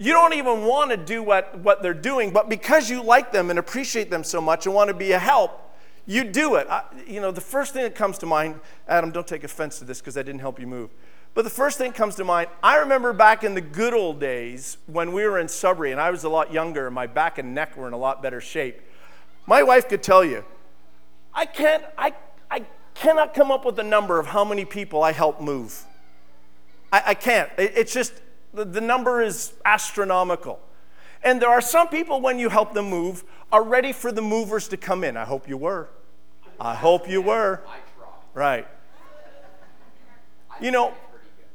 you 0.00 0.14
don't 0.14 0.32
even 0.32 0.64
want 0.64 0.90
to 0.92 0.96
do 0.96 1.22
what, 1.22 1.58
what 1.58 1.82
they're 1.82 1.92
doing, 1.92 2.30
but 2.30 2.48
because 2.48 2.88
you 2.88 3.02
like 3.02 3.32
them 3.32 3.50
and 3.50 3.58
appreciate 3.58 4.08
them 4.08 4.24
so 4.24 4.40
much 4.40 4.64
and 4.64 4.74
want 4.74 4.88
to 4.88 4.94
be 4.94 5.12
a 5.12 5.18
help, 5.18 5.76
you 6.06 6.24
do 6.24 6.54
it. 6.54 6.66
I, 6.70 6.84
you 7.06 7.20
know, 7.20 7.30
the 7.30 7.42
first 7.42 7.74
thing 7.74 7.82
that 7.82 7.94
comes 7.94 8.16
to 8.18 8.26
mind, 8.26 8.60
Adam, 8.88 9.10
don't 9.10 9.26
take 9.26 9.44
offense 9.44 9.78
to 9.80 9.84
this 9.84 10.00
because 10.00 10.16
I 10.16 10.22
didn't 10.22 10.40
help 10.40 10.58
you 10.58 10.66
move. 10.66 10.88
But 11.34 11.42
the 11.42 11.50
first 11.50 11.76
thing 11.76 11.90
that 11.90 11.98
comes 11.98 12.14
to 12.14 12.24
mind, 12.24 12.48
I 12.62 12.78
remember 12.78 13.12
back 13.12 13.44
in 13.44 13.52
the 13.52 13.60
good 13.60 13.92
old 13.92 14.18
days 14.20 14.78
when 14.86 15.12
we 15.12 15.22
were 15.24 15.38
in 15.38 15.48
Sudbury 15.48 15.92
and 15.92 16.00
I 16.00 16.10
was 16.10 16.24
a 16.24 16.30
lot 16.30 16.50
younger 16.50 16.86
and 16.86 16.94
my 16.94 17.06
back 17.06 17.36
and 17.36 17.54
neck 17.54 17.76
were 17.76 17.86
in 17.86 17.92
a 17.92 17.98
lot 17.98 18.22
better 18.22 18.40
shape. 18.40 18.80
My 19.46 19.62
wife 19.62 19.86
could 19.86 20.02
tell 20.02 20.24
you, 20.24 20.46
I 21.34 21.44
can't, 21.44 21.84
I, 21.98 22.14
cannot 23.00 23.32
come 23.32 23.50
up 23.50 23.64
with 23.64 23.78
a 23.78 23.82
number 23.82 24.20
of 24.20 24.26
how 24.26 24.44
many 24.44 24.66
people 24.66 25.02
I 25.02 25.12
help 25.12 25.40
move. 25.40 25.84
I, 26.92 27.02
I 27.06 27.14
can't. 27.14 27.50
It, 27.56 27.72
it's 27.74 27.94
just, 27.94 28.12
the, 28.52 28.64
the 28.64 28.80
number 28.80 29.22
is 29.22 29.54
astronomical. 29.64 30.60
And 31.22 31.40
there 31.40 31.48
are 31.48 31.62
some 31.62 31.88
people, 31.88 32.20
when 32.20 32.38
you 32.38 32.50
help 32.50 32.74
them 32.74 32.90
move, 32.90 33.24
are 33.50 33.62
ready 33.62 33.92
for 33.92 34.12
the 34.12 34.22
movers 34.22 34.68
to 34.68 34.76
come 34.76 35.02
in. 35.02 35.16
I 35.16 35.24
hope 35.24 35.48
you 35.48 35.56
were. 35.56 35.88
I 36.60 36.74
hope 36.74 37.08
you 37.08 37.22
were. 37.22 37.62
Right. 38.34 38.68
You 40.60 40.70
know, 40.70 40.92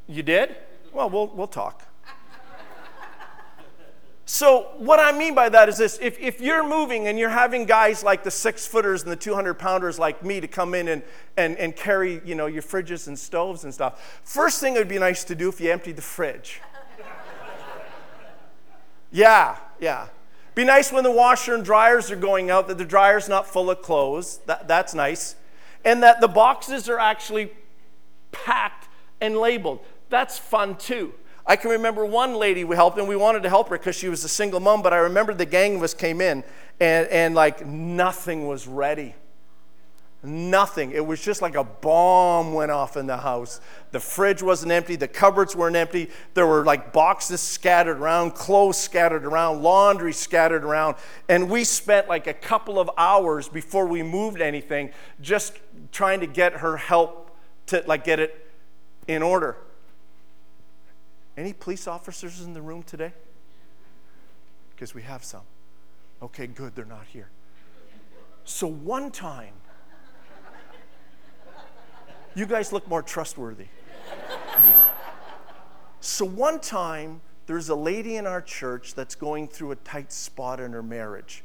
you 0.08 0.24
did? 0.24 0.56
Well, 0.94 1.10
we'll, 1.12 1.28
we'll 1.28 1.48
talk. 1.48 1.84
So, 4.28 4.72
what 4.78 5.00
I 5.00 5.16
mean 5.16 5.36
by 5.36 5.50
that 5.50 5.70
is 5.70 5.78
this 5.78 6.00
if, 6.02 6.20
if 6.20 6.42
you're 6.42 6.68
moving 6.68 7.08
and 7.08 7.20
you're 7.20 7.30
having 7.30 7.66
guys 7.66 8.04
like 8.04 8.24
the 8.24 8.32
six 8.32 8.66
footers 8.66 9.04
and 9.04 9.12
the 9.12 9.16
200 9.16 9.54
pounders 9.54 10.00
like 10.00 10.24
me 10.24 10.42
to 10.42 10.48
come 10.48 10.74
in 10.74 10.88
and, 10.88 11.04
and, 11.38 11.56
and 11.58 11.76
carry 11.76 12.22
you 12.26 12.34
know, 12.34 12.48
your 12.48 12.64
fridges 12.64 13.08
and 13.08 13.18
stoves 13.18 13.66
and 13.66 13.74
stuff, 13.74 14.20
first 14.24 14.60
thing 14.60 14.76
it 14.76 14.80
would 14.80 14.88
be 14.88 14.98
nice 14.98 15.24
to 15.26 15.36
do 15.36 15.48
if 15.48 15.62
you 15.62 15.72
emptied 15.72 15.96
the 15.96 16.02
fridge. 16.02 16.60
yeah, 19.12 19.58
yeah. 19.80 20.08
Be 20.56 20.64
nice 20.64 20.92
when 20.92 21.04
the 21.04 21.12
washer 21.12 21.54
and 21.54 21.64
dryers 21.64 22.10
are 22.10 22.16
going 22.16 22.50
out 22.50 22.68
that 22.68 22.80
the 22.80 22.86
dryer's 22.86 23.30
not 23.30 23.46
full 23.46 23.70
of 23.70 23.84
clothes. 23.84 24.40
That, 24.48 24.68
that's 24.68 24.96
nice. 24.96 25.36
And 25.84 26.02
that 26.02 26.20
the 26.20 26.28
boxes 26.28 26.90
are 26.90 26.98
actually 26.98 27.52
packed 28.32 28.88
and 29.22 29.38
labeled. 29.38 29.82
That's 30.10 30.40
fun 30.40 30.78
too. 30.78 31.14
I 31.48 31.56
can 31.56 31.72
remember 31.72 32.06
one 32.06 32.36
lady 32.36 32.64
we 32.64 32.76
helped, 32.76 32.98
and 32.98 33.08
we 33.08 33.16
wanted 33.16 33.44
to 33.44 33.50
help 33.50 33.70
her 33.70 33.78
because 33.78 33.96
she 33.96 34.10
was 34.10 34.24
a 34.24 34.30
single 34.30 34.60
mom, 34.60 34.82
but 34.82 34.94
I 34.94 34.98
remember 34.98 35.34
the 35.34 35.46
gang 35.46 35.76
of 35.76 35.84
us 35.84 35.94
came 35.94 36.22
in, 36.22 36.44
and, 36.80 37.08
and 37.08 37.36
like 37.36 37.66
nothing 37.66 38.48
was 38.48 38.68
ready. 38.68 39.16
Nothing. 40.24 40.92
It 40.92 41.06
was 41.06 41.22
just 41.22 41.44
like 41.44 41.56
a 41.56 41.64
bomb 41.64 42.54
went 42.54 42.72
off 42.72 42.98
in 42.98 43.06
the 43.06 43.18
house. 43.18 43.62
The 43.92 44.00
fridge 44.00 44.42
wasn't 44.42 44.72
empty, 44.72 44.96
the 44.96 45.08
cupboards 45.08 45.56
weren't 45.56 45.76
empty. 45.76 46.10
There 46.34 46.48
were 46.48 46.66
like 46.66 46.92
boxes 46.92 47.42
scattered 47.42 47.98
around, 47.98 48.32
clothes 48.32 48.78
scattered 48.78 49.24
around, 49.24 49.62
laundry 49.62 50.14
scattered 50.14 50.64
around. 50.64 50.96
And 51.30 51.48
we 51.48 51.64
spent 51.64 52.10
like 52.10 52.26
a 52.26 52.34
couple 52.34 52.80
of 52.80 52.90
hours 52.98 53.48
before 53.48 53.86
we 53.86 54.02
moved 54.02 54.42
anything 54.42 54.92
just 55.22 55.60
trying 55.92 56.22
to 56.22 56.28
get 56.28 56.54
her 56.54 56.78
help 56.78 57.38
to 57.68 57.84
like 57.86 58.04
get 58.04 58.20
it 58.20 58.52
in 59.08 59.22
order. 59.22 59.58
Any 61.38 61.54
police 61.54 61.88
officers 61.88 62.42
in 62.42 62.54
the 62.54 62.62
room 62.62 62.84
today? 62.84 63.14
Because 64.72 64.94
we 64.94 65.02
have 65.02 65.24
some. 65.24 65.42
Okay, 66.22 66.48
good, 66.48 66.76
they're 66.76 66.86
not 66.86 67.06
here. 67.12 67.30
So 68.46 68.68
one 68.68 69.12
time, 69.12 69.54
you 72.36 72.46
guys 72.46 72.72
look 72.72 72.88
more 72.88 73.02
trustworthy. 73.02 73.68
So 76.00 76.24
one 76.26 76.60
time, 76.60 77.22
there's 77.48 77.70
a 77.70 77.76
lady 77.76 78.16
in 78.16 78.28
our 78.28 78.42
church 78.42 78.96
that's 78.96 79.16
going 79.16 79.48
through 79.48 79.72
a 79.72 79.76
tight 79.78 80.12
spot 80.12 80.60
in 80.60 80.72
her 80.74 80.84
marriage, 80.84 81.44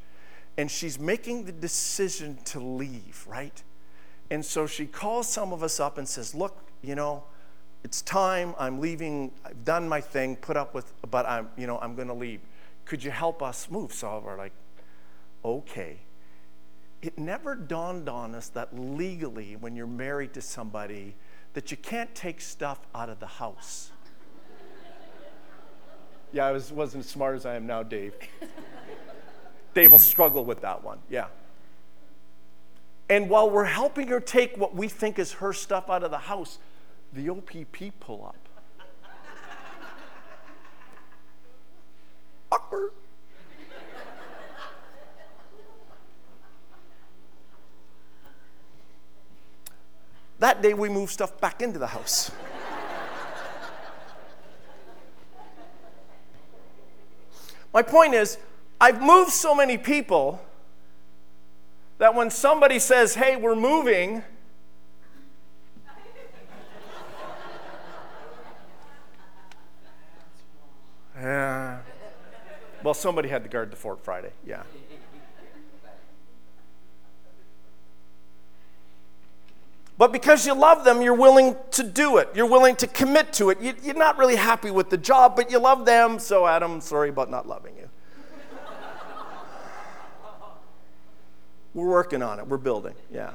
and 0.57 0.71
she's 0.71 0.99
making 0.99 1.45
the 1.45 1.53
decision 1.53 2.39
to 2.45 2.61
leave, 2.61 3.25
right? 3.29 3.63
And 4.31 4.45
so 4.45 4.67
she 4.67 4.87
calls 4.87 5.29
some 5.29 5.53
of 5.53 5.63
us 5.63 5.81
up 5.81 5.99
and 5.99 6.09
says, 6.09 6.35
Look, 6.35 6.57
you 6.83 6.95
know, 6.95 7.25
it's 7.83 8.03
time. 8.03 8.55
I'm 8.59 8.81
leaving. 8.81 9.33
I've 9.45 9.65
done 9.65 9.89
my 9.89 10.01
thing, 10.01 10.37
put 10.37 10.57
up 10.57 10.75
with, 10.75 10.93
but 11.11 11.27
I'm, 11.27 11.49
you 11.57 11.67
know, 11.67 11.79
I'm 11.79 11.95
going 11.95 12.09
to 12.09 12.15
leave. 12.15 12.41
Could 12.85 13.03
you 13.03 13.11
help 13.11 13.43
us 13.43 13.71
move? 13.71 13.93
So 13.93 14.23
we're 14.25 14.37
like, 14.37 14.53
okay. 15.45 15.99
It 17.03 17.19
never 17.19 17.55
dawned 17.55 18.11
on 18.11 18.35
us 18.35 18.49
that 18.51 18.79
legally, 18.79 19.57
when 19.57 19.75
you're 19.75 19.87
married 19.87 20.35
to 20.35 20.43
somebody, 20.43 21.15
that 21.55 21.71
you 21.71 21.77
can't 21.79 22.15
take 22.15 22.41
stuff 22.41 22.79
out 22.95 23.09
of 23.09 23.21
the 23.21 23.27
house. 23.27 23.91
yeah, 26.33 26.47
I 26.47 26.53
was, 26.53 26.71
wasn't 26.71 27.05
as 27.05 27.11
smart 27.11 27.37
as 27.37 27.47
I 27.47 27.55
am 27.57 27.67
now, 27.67 27.83
Dave. 27.83 28.13
Dave 29.73 29.93
will 29.93 29.99
struggle 29.99 30.45
with 30.45 30.61
that 30.61 30.85
one. 30.85 30.99
Yeah. 31.09 31.27
And 33.09 33.29
while 33.29 33.51
we're 33.51 33.65
helping 33.65 34.09
her 34.09 34.21
take 34.21 34.57
what 34.57 34.75
we 34.75 34.89
think 34.89 35.19
is 35.19 35.33
her 35.35 35.53
stuff 35.53 35.89
out 35.89 36.05
of 36.05 36.11
the 36.11 36.19
house, 36.19 36.59
the 37.13 37.29
OPP 37.31 37.99
pull 38.01 38.25
up. 38.27 38.37
Awkward. 42.53 42.91
That 50.41 50.63
day 50.63 50.73
we 50.73 50.89
moved 50.89 51.13
stuff 51.13 51.39
back 51.41 51.61
into 51.61 51.79
the 51.79 51.87
house. 51.87 52.31
My 57.73 57.83
point 57.83 58.15
is, 58.15 58.39
I've 58.81 59.03
moved 59.03 59.31
so 59.31 59.55
many 59.55 59.77
people 59.79 60.41
that 61.99 62.15
when 62.15 62.31
somebody 62.31 62.79
says, 62.79 63.15
hey, 63.15 63.37
we're 63.37 63.55
moving, 63.55 64.23
yeah. 71.21 71.79
Well, 72.83 72.95
somebody 72.95 73.29
had 73.29 73.43
to 73.43 73.49
guard 73.49 73.71
the 73.71 73.77
fort 73.77 74.03
Friday, 74.03 74.33
yeah. 74.47 74.63
But 79.99 80.13
because 80.13 80.47
you 80.47 80.55
love 80.55 80.85
them, 80.87 81.03
you're 81.03 81.13
willing 81.13 81.57
to 81.73 81.83
do 81.83 82.17
it. 82.17 82.31
You're 82.35 82.47
willing 82.47 82.75
to 82.77 82.87
commit 82.87 83.35
to 83.35 83.51
it. 83.51 83.61
You, 83.61 83.75
are 83.91 83.95
not 83.95 84.17
really 84.17 84.37
happy 84.37 84.71
with 84.71 84.89
the 84.89 84.97
job, 84.97 85.37
but 85.37 85.51
you 85.51 85.59
love 85.59 85.85
them. 85.85 86.19
So, 86.19 86.47
Adam, 86.47 86.81
sorry 86.81 87.11
about 87.11 87.31
not 87.31 87.47
loving 87.47 87.77
you. 87.77 87.91
We're 91.75 91.87
working 91.87 92.23
on 92.23 92.39
it. 92.39 92.47
We're 92.47 92.57
building. 92.57 92.95
Yeah. 93.13 93.33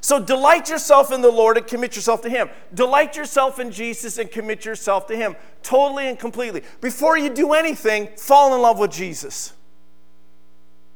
So 0.00 0.18
delight 0.18 0.70
yourself 0.70 1.12
in 1.12 1.20
the 1.20 1.30
Lord 1.30 1.56
and 1.56 1.66
commit 1.66 1.94
yourself 1.94 2.22
to 2.22 2.30
Him. 2.30 2.48
Delight 2.72 3.16
yourself 3.16 3.58
in 3.58 3.70
Jesus 3.70 4.18
and 4.18 4.30
commit 4.30 4.64
yourself 4.64 5.06
to 5.08 5.16
Him 5.16 5.36
totally 5.62 6.08
and 6.08 6.18
completely. 6.18 6.62
Before 6.80 7.18
you 7.18 7.28
do 7.28 7.52
anything, 7.52 8.08
fall 8.16 8.54
in 8.54 8.62
love 8.62 8.78
with 8.78 8.90
Jesus. 8.90 9.52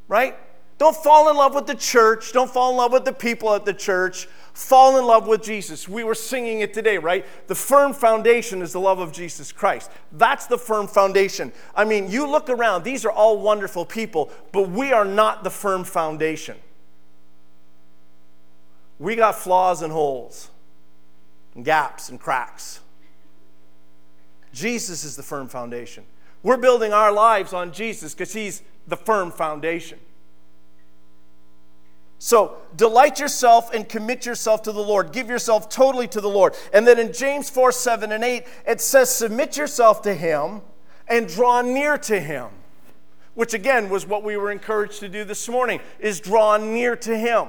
Right? 0.09 0.37
Don't 0.79 0.97
fall 0.97 1.31
in 1.31 1.37
love 1.37 1.55
with 1.55 1.67
the 1.67 1.75
church. 1.75 2.33
Don't 2.33 2.51
fall 2.51 2.71
in 2.71 2.77
love 2.77 2.93
with 2.93 3.05
the 3.05 3.13
people 3.13 3.55
at 3.55 3.65
the 3.65 3.75
church. 3.75 4.27
Fall 4.55 4.99
in 4.99 5.07
love 5.07 5.27
with 5.27 5.43
Jesus. 5.43 5.89
We 5.89 6.05
were 6.05 6.15
singing 6.15 6.61
it 6.61 6.73
today, 6.73 6.99
right? 6.99 7.27
The 7.49 7.55
firm 7.55 7.93
foundation 7.93 8.63
is 8.63 8.73
the 8.73 8.81
love 8.81 9.01
of 9.01 9.13
Jesus 9.13 9.53
Christ. 9.53 9.91
That's 10.13 10.47
the 10.47 10.59
firm 10.59 10.87
foundation. 10.87 11.53
I 11.75 11.85
mean, 11.85 12.11
you 12.11 12.29
look 12.29 12.49
around, 12.49 12.85
these 12.85 13.05
are 13.05 13.11
all 13.11 13.39
wonderful 13.41 13.85
people, 13.85 14.31
but 14.53 14.71
we 14.71 14.93
are 14.93 15.05
not 15.05 15.45
the 15.45 15.51
firm 15.51 15.85
foundation. 15.85 16.57
We 18.99 19.17
got 19.17 19.35
flaws 19.35 19.83
and 19.83 19.93
holes, 19.93 20.51
and 21.55 21.65
gaps 21.65 22.09
and 22.09 22.21
cracks. 22.21 22.81
Jesus 24.53 25.05
is 25.05 25.17
the 25.17 25.23
firm 25.23 25.49
foundation. 25.49 26.05
We're 26.43 26.59
building 26.59 26.93
our 26.93 27.11
lives 27.11 27.53
on 27.53 27.73
Jesus 27.73 28.15
because 28.15 28.33
He's 28.33 28.63
the 28.87 28.97
firm 28.97 29.33
foundation. 29.33 29.99
So 32.19 32.57
delight 32.77 33.19
yourself 33.19 33.75
and 33.75 33.89
commit 33.89 34.25
yourself 34.25 34.63
to 34.63 34.73
the 34.73 34.83
Lord. 34.83 35.13
Give 35.13 35.29
yourself 35.29 35.69
totally 35.69 36.09
to 36.09 36.21
the 36.21 36.29
Lord. 36.29 36.55
And 36.73 36.87
then 36.87 36.99
in 36.99 37.13
James 37.13 37.51
4 37.51 37.73
7 37.73 38.13
and 38.13 38.25
8, 38.25 38.47
it 38.67 38.81
says, 38.81 39.15
Submit 39.15 39.57
yourself 39.57 40.03
to 40.03 40.15
Him 40.15 40.63
and 41.09 41.29
draw 41.29 41.61
near 41.61 41.99
to 41.99 42.21
Him. 42.21 42.49
Which 43.35 43.53
again 43.53 43.91
was 43.91 44.07
what 44.07 44.23
we 44.23 44.37
were 44.37 44.53
encouraged 44.53 45.01
to 45.01 45.09
do 45.09 45.25
this 45.25 45.49
morning, 45.49 45.81
is 45.99 46.21
draw 46.21 46.57
near 46.57 46.95
to 46.97 47.19
Him. 47.19 47.49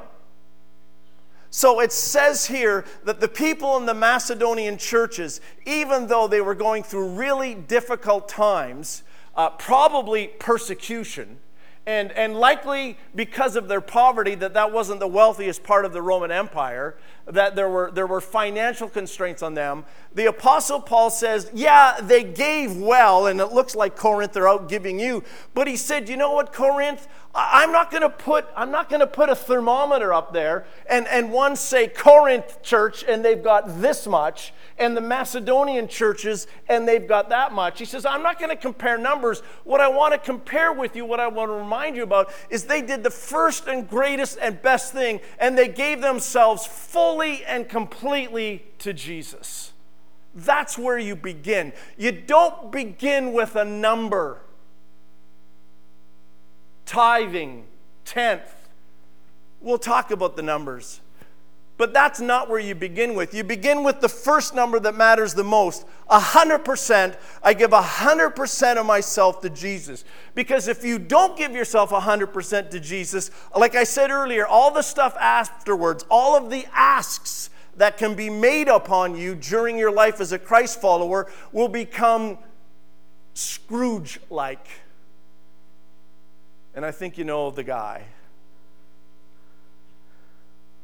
So 1.50 1.80
it 1.80 1.92
says 1.92 2.48
here 2.48 2.86
that 3.06 3.22
the 3.22 3.28
people 3.28 3.78
in 3.78 3.86
the 3.86 3.94
Macedonian 3.94 4.78
churches, 4.78 5.40
even 5.66 6.08
though 6.08 6.28
they 6.28 6.42
were 6.42 6.56
going 6.56 6.84
through 6.84 7.10
really 7.10 7.56
difficult 7.56 8.28
times, 8.28 9.04
uh, 9.36 9.50
probably 9.52 10.28
persecution, 10.28 11.40
and, 11.88 12.12
and 12.14 12.36
likely 12.36 12.98
because 13.14 13.56
of 13.56 13.68
their 13.68 13.82
poverty 13.82 14.34
that 14.36 14.54
that 14.56 14.72
wasn't 14.72 15.00
the 15.00 15.08
wealthiest 15.08 15.64
part 15.64 15.86
of 15.86 15.94
the 15.94 16.02
roman 16.02 16.32
empire 16.32 16.96
that 17.28 17.56
there 17.56 17.70
were, 17.70 17.92
there 17.92 18.08
were 18.08 18.22
financial 18.22 18.90
constraints 18.90 19.44
on 19.44 19.54
them. 19.54 19.86
The 20.14 20.26
apostle 20.26 20.80
paul 20.80 21.10
says 21.10 21.52
yeah 21.54 22.00
they 22.02 22.24
gave 22.24 22.76
well 22.76 23.28
and 23.28 23.40
it 23.40 23.52
looks 23.52 23.76
like 23.76 23.96
Corinth, 23.96 24.34
they're 24.34 24.48
out 24.48 24.68
giving 24.68 25.00
you. 25.00 25.24
But 25.54 25.68
he 25.68 25.78
said 25.78 26.10
you 26.10 26.18
know 26.18 26.34
what 26.34 26.52
corinth 26.52 27.08
i'm 27.36 27.72
not 27.72 27.92
going 27.92 28.02
to 28.02 28.10
put 28.10 28.48
i'm 28.56 28.72
not 28.72 28.90
going 28.90 29.00
to 29.00 29.08
put 29.08 29.30
a 29.30 29.36
thermometer 29.36 30.14
up 30.14 30.34
there 30.34 30.66
and, 30.90 31.08
and 31.08 31.32
one 31.32 31.56
say 31.56 31.88
corinth 31.88 32.62
church 32.64 33.04
and 33.08 33.24
they've 33.24 33.44
got 33.44 33.82
this 33.82 34.08
much 34.08 34.54
and 34.78 34.96
the 34.96 35.02
Macedonian 35.02 35.88
churches, 35.88 36.48
and 36.68 36.88
they've 36.88 37.08
got 37.08 37.30
that 37.30 37.54
much. 37.54 37.80
He 37.80 37.86
says, 37.86 38.06
I'm 38.06 38.22
not 38.22 38.40
going 38.40 38.50
to 38.50 38.56
compare 38.56 38.98
numbers. 38.98 39.42
What 39.64 39.80
I 39.80 39.88
want 39.88 40.14
to 40.14 40.18
compare 40.18 40.74
with 40.74 40.96
you, 40.96 41.06
what 41.06 41.20
I 41.20 41.28
want 41.28 41.50
to 41.50 41.54
remind 41.54 41.96
you 41.96 42.04
about, 42.04 42.32
is 42.50 42.66
they 42.66 42.82
did 42.82 43.04
the 43.04 43.10
first 43.10 43.68
and 43.68 43.88
greatest 43.88 44.38
and 44.42 44.62
best 44.62 44.92
thing, 44.92 45.22
and 45.40 45.58
they 45.58 45.68
gave 45.68 46.02
themselves 46.02 46.66
fully 46.66 47.46
and 47.46 47.70
completely 47.70 48.66
to 48.80 48.92
Jesus. 48.92 49.72
That's 50.34 50.78
where 50.78 50.98
you 50.98 51.16
begin. 51.16 51.72
You 51.98 52.12
don't 52.12 52.72
begin 52.72 53.32
with 53.32 53.56
a 53.56 53.64
number. 53.64 54.42
Tithing, 56.86 57.66
tenth. 58.04 58.54
We'll 59.62 59.78
talk 59.80 60.12
about 60.12 60.36
the 60.36 60.44
numbers. 60.44 61.02
But 61.78 61.94
that's 61.94 62.22
not 62.22 62.50
where 62.50 62.60
you 62.60 62.74
begin 62.74 63.16
with. 63.16 63.34
You 63.34 63.44
begin 63.44 63.84
with 63.84 64.00
the 64.00 64.08
first 64.08 64.56
number 64.56 64.80
that 64.80 64.96
matters 64.96 65.34
the 65.34 65.44
most. 65.44 65.86
100%. 66.10 67.18
I 67.44 67.54
give 67.54 67.72
100% 67.72 68.78
of 68.78 68.86
myself 68.86 69.42
to 69.42 69.50
Jesus. 69.50 70.06
Because 70.36 70.70
if 70.70 70.86
you 70.86 70.98
don't 70.98 71.38
give 71.38 71.52
yourself 71.52 71.90
100% 71.90 72.70
to 72.70 72.80
Jesus, 72.80 73.30
like 73.56 73.76
I 73.76 73.84
said 73.84 74.10
earlier, 74.10 74.48
all 74.48 74.72
the 74.72 74.84
stuff 74.84 75.18
afterwards, 75.18 76.06
all 76.10 76.38
of 76.38 76.50
the 76.50 76.66
asks 76.74 77.50
that 77.76 77.98
can 77.98 78.16
be 78.16 78.30
made 78.30 78.70
upon 78.70 79.18
you 79.18 79.36
during 79.36 79.78
your 79.78 79.92
life 79.92 80.22
as 80.22 80.32
a 80.32 80.40
Christ 80.40 80.80
follower 80.80 81.30
will 81.52 81.68
become 81.68 82.38
Scrooge 83.34 84.22
like. 84.30 84.66
And 86.76 86.86
I 86.86 86.92
think 86.92 87.18
you 87.18 87.24
know 87.24 87.50
the 87.50 87.64
guy 87.64 88.04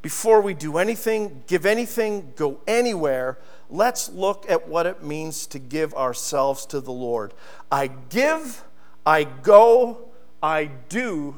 before 0.01 0.41
we 0.41 0.53
do 0.53 0.77
anything, 0.77 1.43
give 1.47 1.65
anything, 1.65 2.33
go 2.35 2.59
anywhere, 2.65 3.37
let's 3.69 4.09
look 4.09 4.49
at 4.49 4.67
what 4.67 4.85
it 4.85 5.03
means 5.03 5.45
to 5.47 5.59
give 5.59 5.93
ourselves 5.93 6.65
to 6.67 6.81
the 6.81 6.91
Lord. 6.91 7.33
I 7.71 7.87
give, 7.87 8.63
I 9.05 9.25
go, 9.25 10.09
I 10.41 10.71
do 10.89 11.37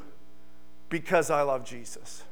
because 0.89 1.29
I 1.29 1.41
love 1.41 1.65
Jesus. 1.65 2.23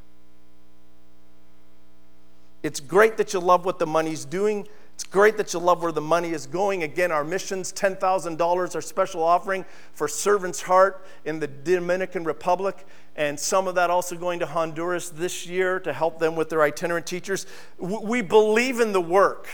It's 2.64 2.80
great 2.80 3.18
that 3.18 3.34
you 3.34 3.40
love 3.40 3.66
what 3.66 3.80
the 3.80 3.88
money's 3.88 4.24
doing. 4.24 4.68
It's 4.94 5.04
great 5.04 5.38
that 5.38 5.54
you 5.54 5.60
love 5.60 5.82
where 5.82 5.92
the 5.92 6.02
money 6.02 6.30
is 6.30 6.46
going. 6.46 6.84
Again, 6.84 7.12
our 7.12 7.24
missions 7.24 7.74
$10,000, 7.74 8.76
our 8.76 8.82
special 8.82 9.24
offering 9.24 9.66
for 9.94 10.08
Servant's 10.08 10.62
Heart 10.62 11.06
in 11.26 11.40
the 11.40 11.48
Dominican 11.48 12.24
Republic, 12.24 12.86
and 13.16 13.40
some 13.40 13.68
of 13.68 13.76
that 13.76 13.90
also 13.90 14.16
going 14.16 14.40
to 14.40 14.46
Honduras 14.46 15.10
this 15.10 15.48
year 15.48 15.80
to 15.80 15.92
help 15.92 16.20
them 16.20 16.36
with 16.36 16.50
their 16.50 16.62
itinerant 16.62 17.06
teachers. 17.06 17.46
We 17.80 18.22
believe 18.22 18.80
in 18.80 18.94
the 18.94 19.02
work. 19.02 19.48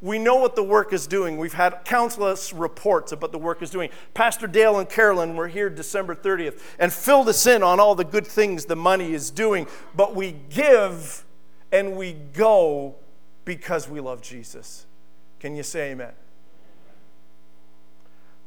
We 0.00 0.18
know 0.18 0.36
what 0.36 0.54
the 0.54 0.62
work 0.62 0.92
is 0.92 1.08
doing. 1.08 1.38
We've 1.38 1.52
had 1.52 1.84
countless 1.84 2.52
reports 2.52 3.10
about 3.10 3.32
the 3.32 3.38
work 3.38 3.62
is 3.62 3.70
doing. 3.70 3.90
Pastor 4.14 4.46
Dale 4.46 4.78
and 4.78 4.88
Carolyn 4.88 5.34
were 5.34 5.48
here 5.48 5.68
December 5.68 6.14
30th 6.14 6.60
and 6.78 6.92
filled 6.92 7.28
us 7.28 7.46
in 7.46 7.64
on 7.64 7.80
all 7.80 7.96
the 7.96 8.04
good 8.04 8.26
things 8.26 8.66
the 8.66 8.76
money 8.76 9.12
is 9.12 9.30
doing. 9.30 9.66
But 9.96 10.14
we 10.14 10.36
give 10.50 11.24
and 11.72 11.96
we 11.96 12.12
go 12.12 12.94
because 13.48 13.88
we 13.88 13.98
love 13.98 14.20
Jesus. 14.20 14.84
Can 15.40 15.56
you 15.56 15.62
say 15.62 15.92
amen? 15.92 16.12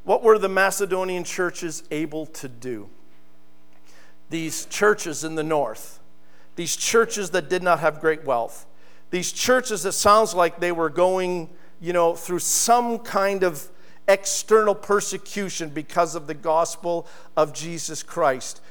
What 0.03 0.21
were 0.21 0.37
the 0.37 0.47
Macedonian 0.47 1.23
churches 1.23 1.81
able 1.89 2.27
to 2.27 2.47
do? 2.47 2.87
These 4.29 4.67
churches 4.67 5.23
in 5.23 5.33
the 5.33 5.43
north, 5.43 5.99
these 6.55 6.75
churches 6.75 7.31
that 7.31 7.49
did 7.49 7.63
not 7.63 7.79
have 7.79 7.99
great 7.99 8.25
wealth, 8.25 8.67
these 9.09 9.31
churches 9.31 9.81
that 9.83 9.93
sounds 9.93 10.35
like 10.35 10.59
they 10.59 10.71
were 10.71 10.91
going, 10.91 11.49
you 11.79 11.93
know, 11.93 12.13
through 12.13 12.37
some 12.37 12.99
kind 12.99 13.41
of 13.41 13.71
external 14.07 14.75
persecution 14.75 15.69
because 15.69 16.13
of 16.13 16.27
the 16.27 16.35
gospel 16.35 17.07
of 17.35 17.53
Jesus 17.53 18.03
Christ. 18.03 18.61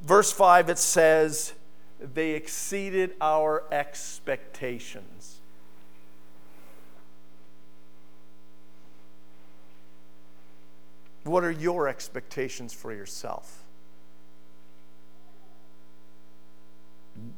Verse 0.00 0.32
5 0.32 0.70
it 0.70 0.78
says, 0.78 1.52
they 2.00 2.30
exceeded 2.30 3.12
our 3.20 3.64
expectations. 3.70 5.35
What 11.26 11.42
are 11.42 11.50
your 11.50 11.88
expectations 11.88 12.72
for 12.72 12.92
yourself? 12.92 13.64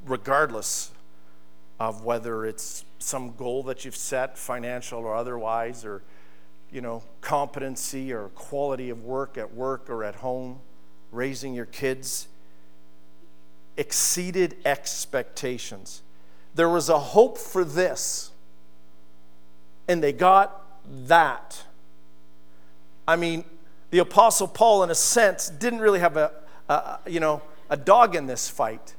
Regardless 0.07 0.91
of 1.81 2.05
whether 2.05 2.45
it's 2.45 2.85
some 2.99 3.35
goal 3.37 3.63
that 3.65 3.85
you've 3.85 3.97
set, 3.97 4.37
financial 4.37 4.99
or 5.01 5.15
otherwise, 5.15 5.85
or 5.85 6.03
you 6.71 6.81
know, 6.83 7.03
competency 7.23 8.13
or 8.13 8.29
quality 8.31 8.91
of 8.91 9.05
work 9.05 9.39
at 9.39 9.55
work 9.55 9.89
or 9.89 10.05
at 10.05 10.17
home, 10.17 10.61
raising 11.11 11.55
your 11.55 11.67
kids, 11.67 12.29
exceeded 13.79 14.57
expectations. 14.67 16.03
There 16.55 16.69
was 16.69 16.89
a 16.91 16.99
hope 16.99 17.39
for 17.39 17.65
this, 17.65 18.33
and 19.87 20.03
they 20.03 20.13
got 20.13 20.63
that. 21.07 21.63
I 23.07 23.17
mean, 23.17 23.45
the 23.91 23.99
Apostle 23.99 24.49
Paul, 24.49 24.83
in 24.83 24.91
a 24.91 24.95
sense, 24.95 25.49
didn't 25.49 25.81
really 25.81 26.01
have 26.01 26.17
a, 26.17 26.33
a 26.69 26.99
you 27.07 27.21
know, 27.21 27.43
a 27.71 27.77
dog 27.77 28.15
in 28.15 28.27
this 28.27 28.49
fight. 28.49 28.95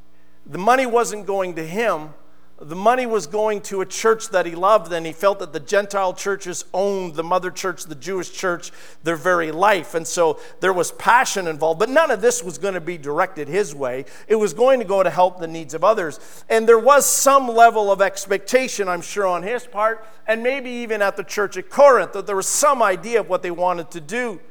The 0.46 0.58
money 0.58 0.86
wasn't 0.86 1.26
going 1.26 1.56
to 1.56 1.66
him, 1.66 2.14
the 2.62 2.76
money 2.76 3.06
was 3.06 3.26
going 3.26 3.62
to 3.62 3.80
a 3.80 3.86
church 3.86 4.30
that 4.30 4.46
he 4.46 4.54
loved, 4.54 4.92
and 4.92 5.06
he 5.06 5.14
felt 5.14 5.40
that 5.40 5.54
the 5.54 5.62
Gentile 5.62 6.14
churches 6.14 6.66
owned 6.74 7.16
the 7.16 7.24
mother 7.24 7.52
church, 7.52 7.86
the 7.86 7.96
Jewish 7.96 8.34
church, 8.34 8.72
their 9.02 9.16
very 9.16 9.54
life. 9.54 9.96
And 9.96 10.06
so 10.06 10.42
there 10.60 10.74
was 10.74 10.92
passion 10.92 11.48
involved, 11.48 11.80
but 11.80 11.88
none 11.88 12.12
of 12.12 12.20
this 12.20 12.44
was 12.44 12.58
going 12.58 12.74
to 12.74 12.82
be 12.82 12.98
directed 12.98 13.48
his 13.48 13.74
way. 13.74 14.04
It 14.28 14.36
was 14.36 14.54
going 14.54 14.80
to 14.80 14.86
go 14.86 15.02
to 15.04 15.10
help 15.10 15.40
the 15.40 15.48
needs 15.48 15.74
of 15.74 15.86
others. 15.86 16.20
And 16.50 16.68
there 16.68 16.80
was 16.80 17.06
some 17.06 17.48
level 17.48 17.94
of 17.94 18.02
expectation, 18.02 18.90
I'm 18.90 19.02
sure, 19.02 19.26
on 19.26 19.44
his 19.44 19.66
part, 19.66 20.06
and 20.28 20.44
maybe 20.44 20.70
even 20.70 21.02
at 21.02 21.16
the 21.16 21.24
church 21.24 21.56
at 21.56 21.70
Corinth, 21.70 22.12
that 22.12 22.28
there 22.28 22.36
was 22.36 22.48
some 22.48 22.84
idea 22.84 23.22
of 23.22 23.30
what 23.30 23.42
they 23.42 23.52
wanted 23.52 23.90
to 23.92 24.02
do. 24.02 24.42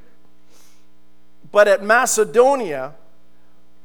But 1.50 1.68
at 1.68 1.82
Macedonia, 1.82 2.94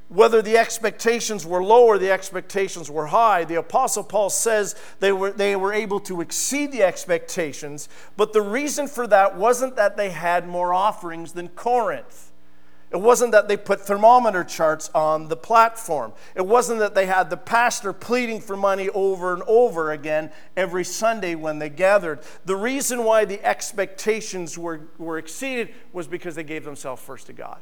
whether 0.10 0.42
the 0.42 0.58
expectations 0.58 1.46
were 1.46 1.64
low 1.64 1.86
or 1.86 1.98
the 1.98 2.12
expectations 2.12 2.92
were 2.92 3.08
high, 3.08 3.46
the 3.46 3.56
Apostle 3.56 4.04
Paul 4.04 4.30
says 4.30 4.76
they 5.00 5.12
were, 5.12 5.32
they 5.32 5.56
were 5.56 5.74
able 5.74 6.00
to 6.02 6.22
exceed 6.22 6.72
the 6.72 6.84
expectations, 6.84 7.90
but 8.18 8.34
the 8.34 8.42
reason 8.42 8.88
for 8.88 9.08
that 9.08 9.38
wasn't 9.38 9.76
that 9.76 9.98
they 9.98 10.10
had 10.10 10.48
more 10.48 10.74
offerings 10.74 11.34
than 11.34 11.48
Corinth. 11.50 12.33
It 12.94 13.02
wasn't 13.02 13.32
that 13.32 13.48
they 13.48 13.58
put 13.58 13.82
thermometer 13.82 14.44
charts 14.44 14.92
on 14.94 15.28
the 15.28 15.36
platform. 15.36 16.14
It 16.36 16.46
wasn't 16.46 16.78
that 16.78 16.94
they 16.94 17.08
had 17.08 17.32
the 17.32 17.38
pastor 17.38 17.92
pleading 17.92 18.40
for 18.40 18.56
money 18.56 18.88
over 18.90 19.34
and 19.34 19.42
over 19.48 19.92
again 19.92 20.32
every 20.56 20.84
Sunday 20.84 21.34
when 21.34 21.58
they 21.58 21.70
gathered. 21.70 22.20
The 22.46 22.56
reason 22.56 23.04
why 23.04 23.26
the 23.26 23.44
expectations 23.44 24.60
were, 24.60 24.82
were 25.00 25.18
exceeded 25.18 25.74
was 25.92 26.08
because 26.08 26.36
they 26.36 26.44
gave 26.44 26.66
themselves 26.66 27.02
first 27.02 27.26
to 27.28 27.34
God. 27.34 27.58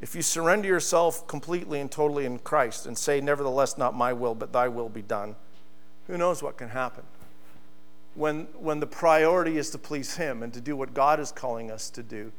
If 0.00 0.14
you 0.14 0.22
surrender 0.22 0.68
yourself 0.68 1.26
completely 1.26 1.80
and 1.80 1.90
totally 1.90 2.24
in 2.24 2.38
Christ 2.38 2.86
and 2.86 2.96
say, 2.96 3.20
Nevertheless, 3.20 3.76
not 3.76 3.94
my 3.94 4.14
will, 4.14 4.34
but 4.34 4.54
thy 4.54 4.68
will 4.68 4.88
be 4.88 5.02
done, 5.02 5.36
who 6.06 6.16
knows 6.16 6.42
what 6.42 6.56
can 6.56 6.70
happen? 6.70 7.04
When, 8.14 8.48
when 8.58 8.80
the 8.80 8.86
priority 8.86 9.56
is 9.56 9.70
to 9.70 9.78
please 9.78 10.16
Him 10.16 10.42
and 10.42 10.52
to 10.52 10.60
do 10.60 10.76
what 10.76 10.94
God 10.94 11.20
is 11.20 11.30
calling 11.32 11.70
us 11.70 11.90
to 11.90 12.02
do, 12.02 12.32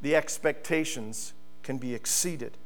the 0.00 0.16
expectations 0.16 1.32
can 1.62 1.78
be 1.78 1.94
exceeded 1.94 2.58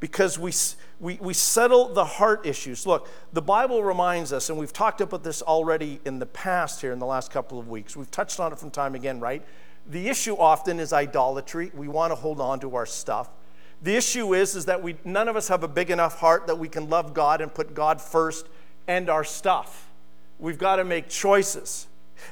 because 0.00 0.38
we, 0.38 0.52
we, 0.98 1.18
we 1.20 1.34
settle 1.34 1.92
the 1.92 2.04
heart 2.04 2.46
issues. 2.46 2.86
Look, 2.86 3.08
the 3.34 3.42
Bible 3.42 3.84
reminds 3.84 4.32
us, 4.32 4.48
and 4.48 4.58
we've 4.58 4.72
talked 4.72 5.02
about 5.02 5.22
this 5.22 5.42
already 5.42 6.00
in 6.06 6.18
the 6.18 6.26
past 6.26 6.80
here 6.80 6.92
in 6.92 6.98
the 6.98 7.06
last 7.06 7.30
couple 7.30 7.58
of 7.58 7.68
weeks. 7.68 7.96
We've 7.96 8.10
touched 8.10 8.40
on 8.40 8.52
it 8.52 8.58
from 8.58 8.70
time 8.70 8.94
again, 8.94 9.20
right? 9.20 9.44
The 9.86 10.08
issue 10.08 10.36
often 10.36 10.80
is 10.80 10.94
idolatry. 10.94 11.70
We 11.74 11.86
want 11.86 12.12
to 12.12 12.14
hold 12.14 12.40
on 12.40 12.60
to 12.60 12.74
our 12.76 12.86
stuff. 12.86 13.28
The 13.82 13.94
issue 13.94 14.34
is, 14.34 14.56
is 14.56 14.64
that 14.66 14.82
we, 14.82 14.96
none 15.04 15.28
of 15.28 15.36
us 15.36 15.48
have 15.48 15.62
a 15.62 15.68
big 15.68 15.90
enough 15.90 16.18
heart 16.18 16.46
that 16.46 16.58
we 16.58 16.68
can 16.68 16.88
love 16.88 17.12
God 17.12 17.40
and 17.40 17.52
put 17.52 17.74
God 17.74 18.00
first 18.00 18.48
and 18.88 19.08
our 19.10 19.24
stuff. 19.24 19.90
We've 20.38 20.58
got 20.58 20.76
to 20.76 20.84
make 20.84 21.08
choices. 21.08 21.86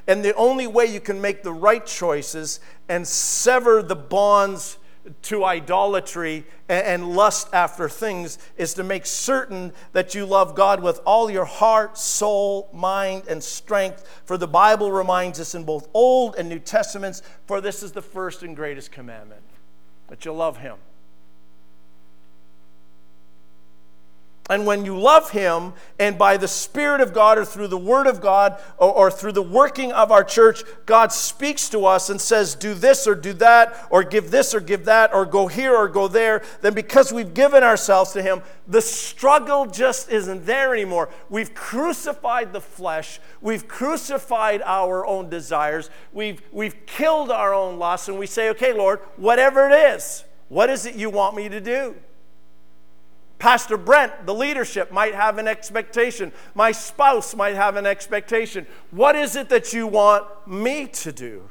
And 0.07 0.23
the 0.23 0.35
only 0.35 0.67
way 0.67 0.85
you 0.85 0.99
can 0.99 1.21
make 1.21 1.43
the 1.43 1.53
right 1.53 1.85
choices 1.85 2.59
and 2.87 3.07
sever 3.07 3.81
the 3.81 3.95
bonds 3.95 4.77
to 5.23 5.43
idolatry 5.45 6.45
and, 6.67 7.15
lust 7.15 7.47
after 7.53 7.89
things 7.89 8.37
is 8.57 8.73
to 8.75 8.83
make 8.83 9.05
certain 9.05 9.73
that 9.93 10.13
you 10.13 10.25
love 10.25 10.55
God 10.55 10.81
with 10.81 10.99
all 11.05 11.31
your 11.31 11.45
heart, 11.45 11.97
soul, 11.97 12.69
mind, 12.73 13.23
and 13.27 13.43
strength. 13.43 14.21
For 14.25 14.37
the 14.37 14.47
Bible 14.47 14.91
reminds 14.91 15.39
us 15.39 15.55
in 15.55 15.63
both 15.63 15.87
Old 15.93 16.35
and 16.35 16.47
New 16.47 16.59
Testaments, 16.59 17.23
for 17.47 17.61
this 17.61 17.81
is 17.81 17.91
the 17.91 18.01
first 18.01 18.43
and 18.43 18.55
greatest 18.55 18.91
commandment 18.91 19.41
that 20.09 20.25
you 20.25 20.33
love 20.33 20.57
Him 20.57 20.75
And 24.49 24.65
when 24.65 24.83
you 24.83 24.97
love 24.97 25.29
Him, 25.29 25.73
and 25.99 26.17
by 26.17 26.35
the 26.35 26.47
Spirit 26.47 27.01
of 27.01 27.13
God 27.13 27.37
or 27.37 27.45
through 27.45 27.67
the 27.67 27.77
Word 27.77 28.07
of 28.07 28.19
God 28.19 28.59
or, 28.79 28.91
or, 28.91 29.11
through 29.11 29.33
the 29.33 29.43
working 29.43 29.91
of 29.91 30.11
our 30.11 30.23
church, 30.23 30.63
God 30.87 31.11
speaks 31.11 31.69
to 31.69 31.85
us 31.85 32.09
and 32.09 32.19
says, 32.19 32.55
Do 32.55 32.73
this 32.73 33.05
or 33.05 33.13
do 33.13 33.31
that, 33.33 33.87
or 33.91 34.03
give 34.03 34.31
this 34.31 34.55
or 34.55 34.59
give 34.59 34.85
that, 34.85 35.13
or 35.13 35.27
go 35.27 35.45
here 35.45 35.75
or 35.75 35.87
go 35.87 36.07
there, 36.07 36.41
then 36.61 36.73
because 36.73 37.13
we've 37.13 37.35
given 37.35 37.63
ourselves 37.63 38.11
to 38.13 38.23
Him, 38.23 38.41
the 38.67 38.81
struggle 38.81 39.67
just 39.67 40.09
isn't 40.09 40.47
there 40.47 40.73
anymore. 40.73 41.09
We've 41.29 41.53
crucified 41.53 42.51
the 42.51 42.61
flesh, 42.61 43.19
we've 43.41 43.67
crucified 43.67 44.63
our 44.65 45.05
own 45.05 45.29
desires, 45.29 45.91
we've, 46.11 46.41
we've 46.51 46.87
killed 46.87 47.29
our 47.29 47.53
own 47.53 47.77
lusts, 47.77 48.07
and 48.07 48.17
we 48.17 48.25
say, 48.25 48.49
Okay, 48.49 48.73
Lord, 48.73 48.99
whatever 49.15 49.69
it 49.69 49.93
is, 49.93 50.23
what 50.47 50.71
is 50.71 50.87
it 50.87 50.95
you 50.95 51.11
want 51.11 51.35
me 51.35 51.49
to 51.49 51.61
do? 51.61 51.95
Pastor 53.39 53.77
Brent, 53.77 54.25
the 54.25 54.33
leadership, 54.33 54.91
might 54.91 55.15
have 55.15 55.37
an 55.37 55.47
expectation. 55.47 56.33
My 56.53 56.73
spouse 56.73 57.33
might 57.33 57.55
have 57.55 57.77
an 57.77 57.85
expectation. 57.85 58.67
What 58.91 59.15
is 59.15 59.37
it 59.37 59.47
that 59.49 59.71
you 59.71 59.87
want 59.87 60.25
me 60.45 60.87
to 60.87 61.11
do? 61.13 61.49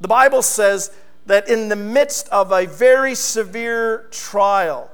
The 0.00 0.08
Bible 0.08 0.42
says 0.42 0.92
that 1.26 1.48
in 1.48 1.68
the 1.68 1.76
midst 1.76 2.28
of 2.28 2.52
a 2.52 2.66
very 2.66 3.16
severe 3.16 4.06
trial, 4.12 4.90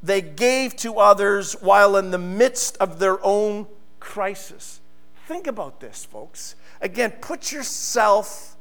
they 0.00 0.22
gave 0.22 0.76
to 0.76 0.98
others 0.98 1.54
while 1.60 1.96
in 1.96 2.12
the 2.12 2.18
midst 2.18 2.76
of 2.76 3.00
their 3.00 3.24
own 3.24 3.66
crisis. 3.98 4.80
Think 5.26 5.48
about 5.48 5.80
this, 5.80 6.04
folks. 6.04 6.54
Again, 6.80 7.10
put 7.20 7.50
yourself 7.50 8.56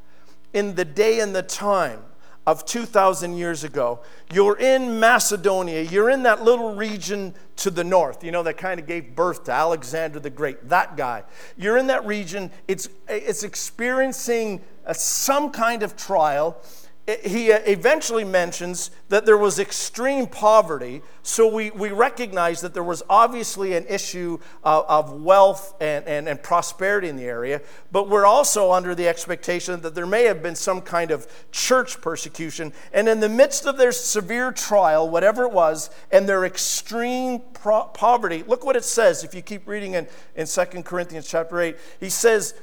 in 0.54 0.74
the 0.76 0.86
day 0.86 1.20
and 1.20 1.36
the 1.36 1.44
time 1.44 2.02
of 2.46 2.66
2,000 2.66 3.38
years 3.38 3.64
ago. 3.64 4.02
You're 4.34 4.58
in 4.58 5.00
Macedonia. 5.00 5.82
You're 5.82 6.10
in 6.10 6.24
that 6.24 6.44
little 6.44 6.76
region 6.76 7.34
to 7.58 7.70
the 7.70 7.84
north, 7.84 8.24
you 8.24 8.32
know, 8.32 8.44
that 8.44 8.58
kind 8.58 8.80
of 8.80 8.88
gave 8.88 9.16
birth 9.16 9.46
to 9.46 9.52
Alexander 9.52 10.20
the 10.20 10.30
Great, 10.30 10.70
that 10.70 10.98
guy. 10.98 11.24
You're 11.56 11.78
in 11.78 11.88
that 11.88 12.06
region. 12.06 12.52
It's, 12.68 12.90
it's 13.08 13.44
experiencing 13.44 14.62
a, 14.86 14.94
some 14.94 15.52
kind 15.52 15.84
of 15.84 15.96
trial 15.96 16.62
he 17.06 17.52
uh, 17.52 17.60
eventually 17.66 18.24
mentions 18.24 18.90
that 19.10 19.26
there 19.26 19.38
was 19.38 19.60
extreme 19.60 20.26
poverty. 20.26 21.02
So 21.22 21.54
we, 21.54 21.70
we 21.72 21.90
recognize 21.90 22.62
that 22.62 22.74
there 22.74 22.84
was 22.84 23.04
obviously 23.10 23.76
an 23.76 23.86
issue 23.90 24.40
of, 24.64 24.86
of 24.88 25.22
wealth 25.22 25.76
and, 25.82 26.06
and, 26.06 26.30
and 26.30 26.42
prosperity 26.42 27.10
in 27.10 27.18
the 27.18 27.26
area. 27.26 27.62
But 27.92 28.08
we're 28.08 28.26
also 28.26 28.72
under 28.72 28.96
the 28.96 29.06
expectation 29.10 29.82
that 29.82 29.96
there 29.96 30.06
may 30.06 30.24
have 30.24 30.42
been 30.42 30.56
some 30.56 30.80
kind 30.80 31.12
of 31.12 31.28
church 31.52 32.00
persecution. 32.00 32.72
And 32.94 33.10
in 33.10 33.20
the 33.20 33.30
midst 33.30 33.66
of 33.66 33.76
their 33.76 33.92
severe 33.92 34.54
trial, 34.54 35.10
whatever 35.10 35.44
it 35.44 35.52
was, 35.52 35.90
and 36.10 36.28
their 36.28 36.46
extreme 36.46 37.42
pro- 37.54 37.86
poverty, 37.86 38.46
look 38.48 38.64
what 38.64 38.78
it 38.78 38.86
says 38.86 39.26
if 39.26 39.36
you 39.36 39.42
keep 39.42 39.68
reading 39.68 39.96
in, 39.96 40.08
in 40.38 40.48
2 40.48 40.66
Corinthians 40.84 41.28
chapter 41.28 41.60
8. 41.60 41.78
He 42.00 42.10
says, 42.10 42.54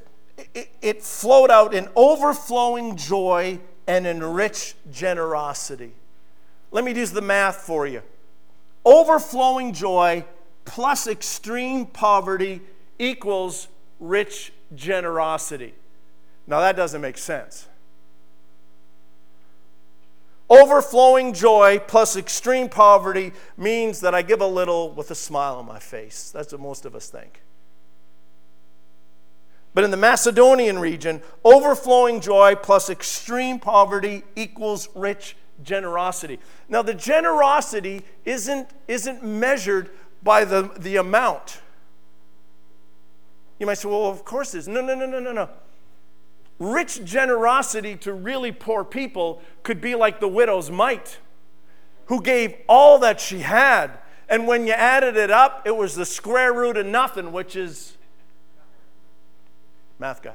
it, 0.55 0.71
it 0.81 1.03
flowed 1.03 1.51
out 1.51 1.75
in 1.75 1.91
overflowing 1.95 2.97
joy 2.97 3.61
and 3.91 4.07
enrich 4.07 4.77
generosity. 4.93 5.91
Let 6.71 6.85
me 6.85 6.93
do 6.93 7.05
the 7.07 7.21
math 7.21 7.57
for 7.57 7.89
you. 7.89 8.03
Overflowing 8.85 9.73
joy 9.73 10.25
plus 10.65 11.09
extreme 11.09 11.87
poverty 11.87 12.61
equals 13.01 13.67
rich 13.99 14.53
generosity. 14.77 15.75
Now, 16.47 16.61
that 16.61 16.77
doesn't 16.77 17.01
make 17.01 17.19
sense. 17.19 17.67
Overflowing 20.49 21.33
joy 21.33 21.81
plus 21.81 22.15
extreme 22.15 22.69
poverty 22.69 23.33
means 23.57 23.99
that 24.03 24.15
I 24.15 24.23
give 24.23 24.41
a 24.41 24.47
little 24.47 24.93
with 24.93 25.11
a 25.11 25.17
smile 25.17 25.57
on 25.57 25.67
my 25.67 25.81
face. 25.81 26.31
That's 26.31 26.53
what 26.53 26.61
most 26.61 26.87
of 26.87 26.95
us 26.95 27.09
think. 27.09 27.43
But 29.73 29.85
in 29.85 29.91
the 29.91 29.97
Macedonian 29.97 30.79
region, 30.79 31.23
overflowing 31.45 32.21
joy 32.21 32.57
plus 32.57 32.91
extreme 32.91 33.61
poverty 33.61 34.25
equals 34.35 34.89
rich 34.95 35.37
generosity. 35.63 36.41
Now, 36.69 36.83
the 36.83 36.95
generosity 36.95 38.03
isn't, 38.25 38.69
isn't 38.89 39.25
measured 39.25 39.91
by 40.23 40.45
the, 40.45 40.71
the 40.79 40.97
amount. 40.97 41.61
You 43.59 43.67
might 43.67 43.75
say, 43.75 43.89
well, 43.89 44.07
of 44.07 44.25
course 44.25 44.55
it 44.55 44.59
is. 44.59 44.69
No, 44.69 44.81
no, 44.81 44.95
no, 44.95 45.07
no, 45.07 45.21
no, 45.21 45.33
no. 45.33 45.49
Rich 46.59 47.05
generosity 47.05 47.97
to 47.97 48.13
really 48.13 48.53
poor 48.53 48.85
people 48.85 49.41
could 49.63 49.81
be 49.81 49.95
like 49.95 50.21
the 50.21 50.29
widow's 50.29 50.71
mite, 50.71 51.19
who 52.07 52.21
gave 52.21 52.55
all 52.69 52.99
that 52.99 53.21
she 53.21 53.41
had. 53.41 53.99
And 54.29 54.47
when 54.47 54.67
you 54.67 54.73
added 54.73 55.17
it 55.17 55.31
up, 55.31 55.63
it 55.67 55.77
was 55.77 55.95
the 55.95 56.05
square 56.05 56.53
root 56.53 56.77
of 56.77 56.87
nothing, 56.87 57.33
which 57.33 57.57
is 57.57 57.97
math 60.01 60.23
guy. 60.23 60.35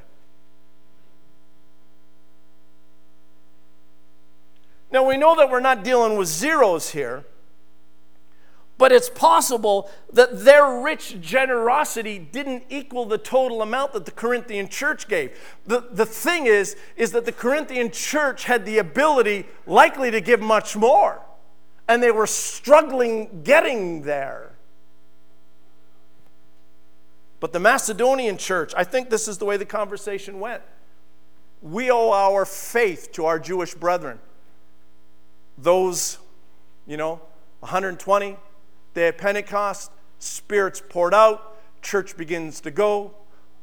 Now 4.91 5.05
we 5.05 5.17
know 5.17 5.35
that 5.35 5.49
we're 5.49 5.59
not 5.59 5.83
dealing 5.83 6.17
with 6.17 6.29
zeros 6.29 6.91
here. 6.91 7.25
But 8.77 8.91
it's 8.91 9.09
possible 9.09 9.89
that 10.11 10.43
their 10.43 10.81
rich 10.81 11.21
generosity 11.21 12.19
didn't 12.19 12.63
equal 12.69 13.05
the 13.05 13.17
total 13.17 13.61
amount 13.61 13.93
that 13.93 14.05
the 14.05 14.11
Corinthian 14.11 14.67
church 14.67 15.07
gave. 15.07 15.39
The, 15.65 15.87
the 15.91 16.05
thing 16.05 16.45
is, 16.45 16.75
is 16.97 17.11
that 17.11 17.23
the 17.23 17.31
Corinthian 17.31 17.89
church 17.91 18.43
had 18.43 18.65
the 18.65 18.77
ability 18.79 19.45
likely 19.65 20.11
to 20.11 20.19
give 20.19 20.41
much 20.41 20.75
more, 20.75 21.21
and 21.87 22.03
they 22.03 22.11
were 22.11 22.27
struggling 22.27 23.43
getting 23.43 24.01
there. 24.01 24.54
But 27.45 27.53
the 27.53 27.59
Macedonian 27.59 28.37
church, 28.37 28.73
I 28.75 28.83
think 28.83 29.11
this 29.11 29.27
is 29.27 29.37
the 29.37 29.45
way 29.45 29.55
the 29.55 29.65
conversation 29.65 30.39
went. 30.39 30.63
We 31.61 31.91
owe 31.91 32.11
our 32.11 32.43
faith 32.43 33.11
to 33.11 33.25
our 33.25 33.37
Jewish 33.37 33.75
brethren. 33.75 34.17
Those, 35.55 36.17
you 36.87 36.97
know, 36.97 37.21
120, 37.59 38.37
Day 38.95 39.09
of 39.09 39.17
Pentecost, 39.19 39.91
Spirit's 40.17 40.81
poured 40.89 41.13
out, 41.13 41.55
church 41.83 42.17
begins 42.17 42.61
to 42.61 42.71
go, 42.71 43.13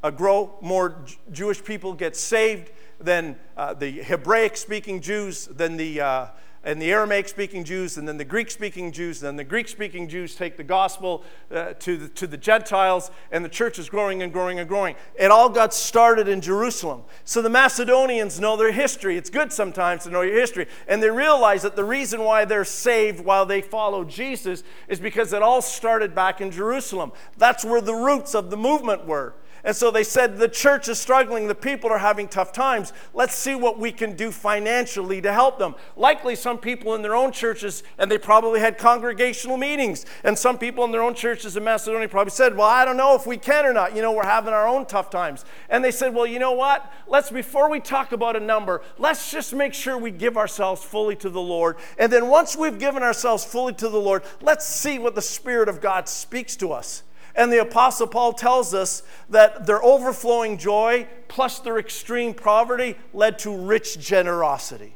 uh, 0.05 0.11
grow, 0.11 0.55
more 0.61 0.95
J- 1.05 1.17
Jewish 1.33 1.65
people 1.65 1.93
get 1.93 2.15
saved 2.15 2.71
than 3.01 3.37
uh, 3.57 3.75
the 3.75 3.91
Hebraic 3.91 4.57
speaking 4.57 5.01
Jews, 5.01 5.47
than 5.47 5.77
the 5.77 6.01
uh, 6.01 6.27
and 6.65 6.81
the 6.81 6.93
Aramaic 6.93 7.29
speaking 7.29 7.65
Jews, 7.65 7.97
and 7.97 8.07
then 8.07 8.19
the 8.19 8.25
Greek 8.25 8.51
speaking 8.51 8.93
Jews, 8.93 9.21
and 9.21 9.29
then 9.29 9.37
the 9.37 9.45
Greek 9.45 9.69
speaking 9.69 10.09
Jews 10.09 10.35
take 10.35 10.57
the 10.57 10.65
gospel 10.65 11.25
uh, 11.51 11.73
to, 11.75 11.97
the, 11.97 12.09
to 12.11 12.27
the 12.27 12.37
Gentiles, 12.37 13.11
and 13.33 13.45
the 13.45 13.49
church 13.49 13.79
is 13.79 13.89
growing 13.89 14.23
and 14.23 14.33
growing 14.33 14.61
and 14.61 14.69
growing. 14.69 14.95
It 15.19 15.31
all 15.31 15.49
got 15.49 15.75
started 15.75 16.29
in 16.29 16.41
Jerusalem. 16.41 17.03
So 17.25 17.43
the 17.43 17.51
Macedonians 17.51 18.39
know 18.39 18.57
their 18.57 18.73
history. 18.73 19.17
It's 19.17 19.31
good 19.31 19.53
sometimes 19.53 20.05
to 20.05 20.11
know 20.11 20.21
your 20.21 20.39
history. 20.39 20.67
And 20.87 21.03
they 21.03 21.11
realize 21.11 21.63
that 21.63 21.75
the 21.75 21.85
reason 21.85 22.23
why 22.23 22.45
they're 22.45 22.65
saved 22.65 23.25
while 23.25 23.45
they 23.45 23.61
follow 23.61 24.05
Jesus 24.05 24.63
is 24.87 25.01
because 25.01 25.33
it 25.33 25.43
all 25.43 25.63
started 25.63 26.15
back 26.15 26.41
in 26.41 26.51
Jerusalem. 26.51 27.13
That's 27.39 27.65
where 27.65 27.81
the 27.81 27.95
roots 27.95 28.35
of 28.35 28.51
the 28.51 28.57
movement 28.57 29.07
were. 29.07 29.35
And 29.65 29.77
so 29.77 29.93
they 29.93 30.03
said, 30.03 30.39
The 30.39 30.49
church 30.49 30.89
is 30.89 30.99
struggling, 30.99 31.47
the 31.47 31.55
people 31.55 31.91
are 31.91 31.99
having 31.99 32.27
tough 32.27 32.53
times. 32.53 32.93
Let's 33.15 33.35
see 33.35 33.55
what 33.55 33.79
we 33.79 33.93
can 33.93 34.17
do 34.17 34.33
financially 34.33 35.21
to 35.21 35.33
help 35.33 35.59
them. 35.59 35.77
Likely, 35.97 36.35
some 36.35 36.59
people 36.59 36.95
in 36.95 37.03
their 37.03 37.15
own 37.15 37.31
churches, 37.31 37.85
and 37.97 38.11
they 38.11 38.19
probably 38.19 38.59
had 38.59 38.77
congregational 38.77 39.57
meetings. 39.57 40.05
And 40.25 40.37
some 40.37 40.59
people 40.59 40.85
in 40.85 40.91
their 40.91 41.03
own 41.03 41.15
churches 41.15 41.57
in 41.57 41.63
Macedonia 41.63 42.09
probably 42.09 42.33
said, 42.33 42.57
Well, 42.57 42.67
I 42.67 42.85
don't 42.85 42.97
know 42.97 43.15
if 43.15 43.27
we 43.27 43.37
can 43.37 43.65
or 43.65 43.73
not. 43.73 43.95
You 43.95 44.03
know, 44.03 44.13
we're 44.13 44.25
having 44.25 44.53
our 44.53 44.67
own 44.67 44.85
tough 44.87 45.11
times. 45.11 45.45
And 45.69 45.85
they 45.85 45.93
said, 45.93 46.13
Well, 46.13 46.27
you 46.27 46.41
know 46.41 46.53
what? 46.53 46.93
Let's, 47.07 47.31
before 47.31 47.71
we 47.71 47.79
talk 47.79 48.11
about 48.11 48.35
a 48.35 48.41
number, 48.41 48.83
let's 48.99 49.31
just 49.31 49.55
make 49.55 49.75
sure 49.75 49.97
we 49.97 50.11
give 50.11 50.37
ourselves 50.37 50.83
fully 50.83 51.15
to 51.17 51.31
the 51.31 51.41
Lord. 51.41 51.77
And 51.99 52.13
then 52.13 52.29
once 52.29 52.57
we've 52.57 52.79
given 52.79 53.05
ourselves 53.05 53.45
fully 53.45 53.75
to 53.75 53.89
the 53.89 54.01
Lord, 54.01 54.25
let's 54.41 54.67
see 54.67 54.99
what 54.99 55.15
the 55.15 55.23
Spirit 55.23 55.69
of 55.69 55.81
God 55.81 56.09
speaks 56.09 56.57
to 56.57 56.73
us. 56.73 57.05
And 57.35 57.53
the 57.53 57.61
Apostle 57.61 58.07
Paul 58.07 58.33
tells 58.35 58.75
us 58.75 59.03
that 59.31 59.67
their 59.67 59.83
overflowing 59.83 60.59
joy 60.59 61.07
plus 61.29 61.61
their 61.61 61.79
extreme 61.79 62.35
poverty 62.35 62.97
led 63.15 63.39
to 63.41 63.57
rich 63.57 63.99
generosity. 63.99 64.95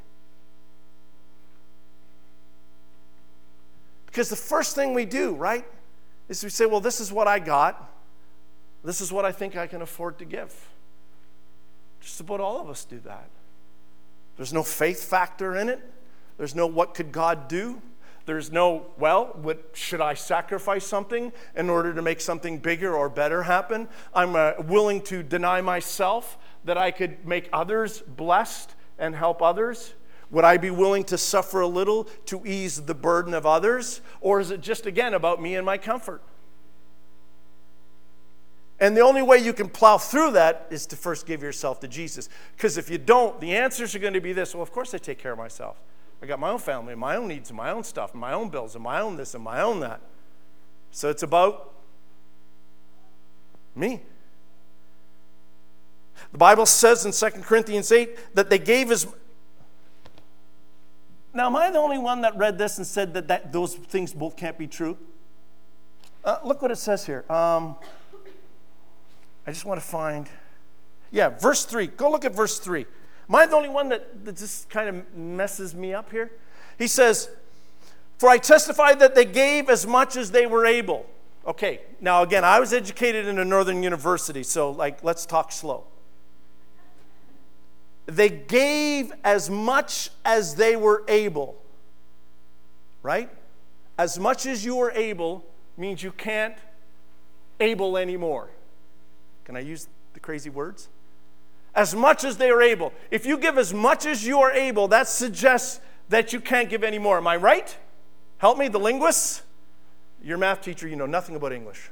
Because 4.06 4.28
the 4.28 4.36
first 4.36 4.74
thing 4.74 4.94
we 4.94 5.04
do, 5.04 5.34
right, 5.34 5.64
is 6.28 6.42
we 6.42 6.50
say, 6.50 6.66
well, 6.66 6.80
this 6.80 7.00
is 7.00 7.12
what 7.12 7.28
I 7.28 7.38
got. 7.38 7.90
This 8.84 9.00
is 9.00 9.12
what 9.12 9.24
I 9.24 9.32
think 9.32 9.56
I 9.56 9.66
can 9.66 9.82
afford 9.82 10.18
to 10.18 10.24
give. 10.24 10.54
Just 12.00 12.20
about 12.20 12.40
all 12.40 12.60
of 12.60 12.70
us 12.70 12.84
do 12.84 13.00
that. 13.00 13.28
There's 14.36 14.52
no 14.52 14.62
faith 14.62 15.04
factor 15.04 15.56
in 15.56 15.68
it, 15.68 15.80
there's 16.38 16.54
no 16.54 16.66
what 16.66 16.94
could 16.94 17.12
God 17.12 17.48
do. 17.48 17.80
There's 18.26 18.50
no, 18.50 18.86
well, 18.98 19.36
what, 19.40 19.70
should 19.72 20.00
I 20.00 20.14
sacrifice 20.14 20.84
something 20.84 21.32
in 21.54 21.70
order 21.70 21.94
to 21.94 22.02
make 22.02 22.20
something 22.20 22.58
bigger 22.58 22.94
or 22.94 23.08
better 23.08 23.44
happen? 23.44 23.88
I'm 24.12 24.34
uh, 24.34 24.52
willing 24.66 25.00
to 25.02 25.22
deny 25.22 25.60
myself 25.60 26.36
that 26.64 26.76
I 26.76 26.90
could 26.90 27.24
make 27.24 27.48
others 27.52 28.00
blessed 28.00 28.74
and 28.98 29.14
help 29.14 29.40
others. 29.40 29.94
Would 30.32 30.44
I 30.44 30.56
be 30.56 30.70
willing 30.70 31.04
to 31.04 31.16
suffer 31.16 31.60
a 31.60 31.68
little 31.68 32.04
to 32.26 32.44
ease 32.44 32.82
the 32.82 32.94
burden 32.94 33.32
of 33.32 33.46
others? 33.46 34.00
Or 34.20 34.40
is 34.40 34.50
it 34.50 34.60
just, 34.60 34.86
again, 34.86 35.14
about 35.14 35.40
me 35.40 35.54
and 35.54 35.64
my 35.64 35.78
comfort? 35.78 36.20
And 38.80 38.96
the 38.96 39.02
only 39.02 39.22
way 39.22 39.38
you 39.38 39.52
can 39.52 39.68
plow 39.68 39.98
through 39.98 40.32
that 40.32 40.66
is 40.70 40.84
to 40.86 40.96
first 40.96 41.26
give 41.26 41.42
yourself 41.42 41.78
to 41.80 41.88
Jesus. 41.88 42.28
Because 42.56 42.76
if 42.76 42.90
you 42.90 42.98
don't, 42.98 43.40
the 43.40 43.54
answers 43.54 43.94
are 43.94 44.00
going 44.00 44.14
to 44.14 44.20
be 44.20 44.32
this 44.32 44.52
well, 44.52 44.64
of 44.64 44.72
course 44.72 44.92
I 44.94 44.98
take 44.98 45.18
care 45.18 45.32
of 45.32 45.38
myself. 45.38 45.76
I 46.22 46.26
got 46.26 46.40
my 46.40 46.50
own 46.50 46.58
family, 46.58 46.94
my 46.94 47.16
own 47.16 47.28
needs, 47.28 47.50
and 47.50 47.56
my 47.56 47.70
own 47.70 47.84
stuff, 47.84 48.12
and 48.12 48.20
my 48.20 48.32
own 48.32 48.48
bills, 48.48 48.74
and 48.74 48.82
my 48.82 49.00
own 49.00 49.16
this, 49.16 49.34
and 49.34 49.44
my 49.44 49.60
own 49.60 49.80
that. 49.80 50.00
So 50.90 51.10
it's 51.10 51.22
about 51.22 51.74
me. 53.74 54.00
The 56.32 56.38
Bible 56.38 56.66
says 56.66 57.04
in 57.04 57.12
2 57.12 57.42
Corinthians 57.42 57.92
8 57.92 58.34
that 58.34 58.50
they 58.50 58.58
gave 58.58 58.90
as. 58.90 59.06
Now, 61.34 61.46
am 61.46 61.56
I 61.56 61.70
the 61.70 61.78
only 61.78 61.98
one 61.98 62.22
that 62.22 62.36
read 62.36 62.56
this 62.56 62.78
and 62.78 62.86
said 62.86 63.12
that, 63.14 63.28
that 63.28 63.52
those 63.52 63.74
things 63.74 64.14
both 64.14 64.36
can't 64.36 64.56
be 64.56 64.66
true? 64.66 64.96
Uh, 66.24 66.38
look 66.42 66.62
what 66.62 66.70
it 66.70 66.76
says 66.76 67.04
here. 67.04 67.30
Um, 67.30 67.76
I 69.46 69.52
just 69.52 69.66
want 69.66 69.80
to 69.80 69.86
find. 69.86 70.28
Yeah, 71.10 71.28
verse 71.28 71.64
3. 71.66 71.88
Go 71.88 72.10
look 72.10 72.24
at 72.24 72.34
verse 72.34 72.58
3. 72.58 72.86
Am 73.28 73.34
I 73.34 73.46
the 73.46 73.56
only 73.56 73.68
one 73.68 73.88
that, 73.88 74.24
that 74.24 74.36
just 74.36 74.68
kind 74.70 74.88
of 74.88 75.16
messes 75.16 75.74
me 75.74 75.92
up 75.92 76.10
here? 76.10 76.30
He 76.78 76.86
says, 76.86 77.28
For 78.18 78.28
I 78.28 78.38
testify 78.38 78.94
that 78.94 79.14
they 79.14 79.24
gave 79.24 79.68
as 79.68 79.86
much 79.86 80.16
as 80.16 80.30
they 80.30 80.46
were 80.46 80.64
able. 80.64 81.06
Okay, 81.46 81.80
now 82.00 82.22
again, 82.22 82.44
I 82.44 82.60
was 82.60 82.72
educated 82.72 83.26
in 83.26 83.38
a 83.38 83.44
northern 83.44 83.82
university, 83.82 84.42
so 84.42 84.70
like, 84.70 85.02
let's 85.04 85.26
talk 85.26 85.52
slow. 85.52 85.84
They 88.06 88.28
gave 88.28 89.12
as 89.24 89.50
much 89.50 90.10
as 90.24 90.54
they 90.54 90.76
were 90.76 91.04
able, 91.08 91.56
right? 93.02 93.28
As 93.98 94.18
much 94.18 94.46
as 94.46 94.64
you 94.64 94.76
were 94.76 94.92
able 94.92 95.44
means 95.76 96.02
you 96.02 96.12
can't 96.12 96.56
able 97.58 97.96
anymore. 97.96 98.48
Can 99.44 99.56
I 99.56 99.60
use 99.60 99.88
the 100.14 100.20
crazy 100.20 100.50
words? 100.50 100.88
As 101.76 101.94
much 101.94 102.24
as 102.24 102.38
they 102.38 102.50
are 102.50 102.62
able. 102.62 102.92
If 103.10 103.26
you 103.26 103.36
give 103.36 103.58
as 103.58 103.72
much 103.72 104.06
as 104.06 104.26
you 104.26 104.40
are 104.40 104.50
able, 104.50 104.88
that 104.88 105.06
suggests 105.06 105.78
that 106.08 106.32
you 106.32 106.40
can't 106.40 106.70
give 106.70 106.82
any 106.82 106.98
more. 106.98 107.18
Am 107.18 107.26
I 107.26 107.36
right? 107.36 107.76
Help 108.38 108.56
me, 108.56 108.68
the 108.68 108.78
linguists? 108.78 109.42
Your 110.24 110.38
math 110.38 110.62
teacher, 110.62 110.88
you 110.88 110.96
know 110.96 111.06
nothing 111.06 111.36
about 111.36 111.52
English. 111.52 111.90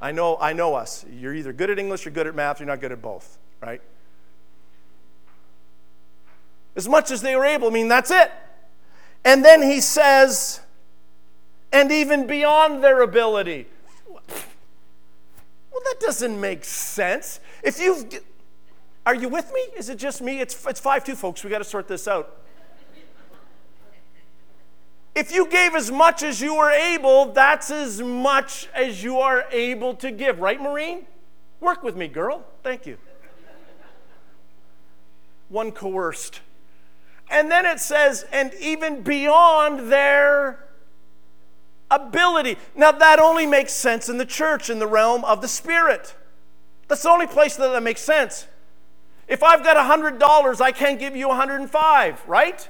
I 0.00 0.12
know, 0.12 0.36
I 0.38 0.52
know 0.52 0.74
us. 0.74 1.06
You're 1.10 1.34
either 1.34 1.52
good 1.52 1.70
at 1.70 1.78
English 1.78 2.06
or 2.06 2.10
good 2.10 2.26
at 2.26 2.34
math, 2.34 2.60
you're 2.60 2.66
not 2.66 2.80
good 2.80 2.92
at 2.92 3.00
both, 3.00 3.38
right? 3.62 3.80
As 6.74 6.86
much 6.86 7.10
as 7.10 7.22
they 7.22 7.34
were 7.34 7.44
able, 7.44 7.68
I 7.68 7.70
mean, 7.70 7.88
that's 7.88 8.10
it. 8.10 8.30
And 9.24 9.42
then 9.44 9.62
he 9.62 9.80
says, 9.80 10.60
and 11.72 11.90
even 11.90 12.26
beyond 12.26 12.84
their 12.84 13.00
ability. 13.00 13.68
That 15.86 16.00
doesn't 16.00 16.40
make 16.40 16.64
sense. 16.64 17.38
If 17.62 17.78
you've, 17.78 18.20
are 19.06 19.14
you 19.14 19.28
with 19.28 19.52
me? 19.52 19.60
Is 19.76 19.88
it 19.88 19.98
just 19.98 20.20
me? 20.20 20.40
It's, 20.40 20.66
it's 20.66 20.80
5 20.80 21.04
2, 21.04 21.14
folks. 21.14 21.44
We 21.44 21.50
got 21.50 21.58
to 21.58 21.64
sort 21.64 21.86
this 21.86 22.08
out. 22.08 22.42
If 25.14 25.32
you 25.32 25.48
gave 25.48 25.76
as 25.76 25.92
much 25.92 26.24
as 26.24 26.40
you 26.40 26.56
were 26.56 26.72
able, 26.72 27.32
that's 27.32 27.70
as 27.70 28.02
much 28.02 28.68
as 28.74 29.04
you 29.04 29.20
are 29.20 29.44
able 29.52 29.94
to 29.94 30.10
give. 30.10 30.40
Right, 30.40 30.60
Maureen? 30.60 31.06
Work 31.60 31.84
with 31.84 31.94
me, 31.94 32.08
girl. 32.08 32.44
Thank 32.64 32.84
you. 32.84 32.98
One 35.48 35.70
coerced. 35.70 36.40
And 37.30 37.48
then 37.48 37.64
it 37.64 37.78
says, 37.78 38.26
and 38.32 38.52
even 38.54 39.02
beyond 39.02 39.92
their 39.92 40.65
ability. 41.90 42.56
Now, 42.74 42.92
that 42.92 43.18
only 43.18 43.46
makes 43.46 43.72
sense 43.72 44.08
in 44.08 44.18
the 44.18 44.26
church, 44.26 44.70
in 44.70 44.78
the 44.78 44.86
realm 44.86 45.24
of 45.24 45.40
the 45.40 45.48
Spirit. 45.48 46.14
That's 46.88 47.02
the 47.02 47.10
only 47.10 47.26
place 47.26 47.56
that 47.56 47.68
that 47.68 47.82
makes 47.82 48.00
sense. 48.00 48.46
If 49.28 49.42
I've 49.42 49.64
got 49.64 49.76
$100, 49.76 50.60
I 50.60 50.72
can't 50.72 50.98
give 50.98 51.16
you 51.16 51.28
105, 51.28 52.28
right? 52.28 52.68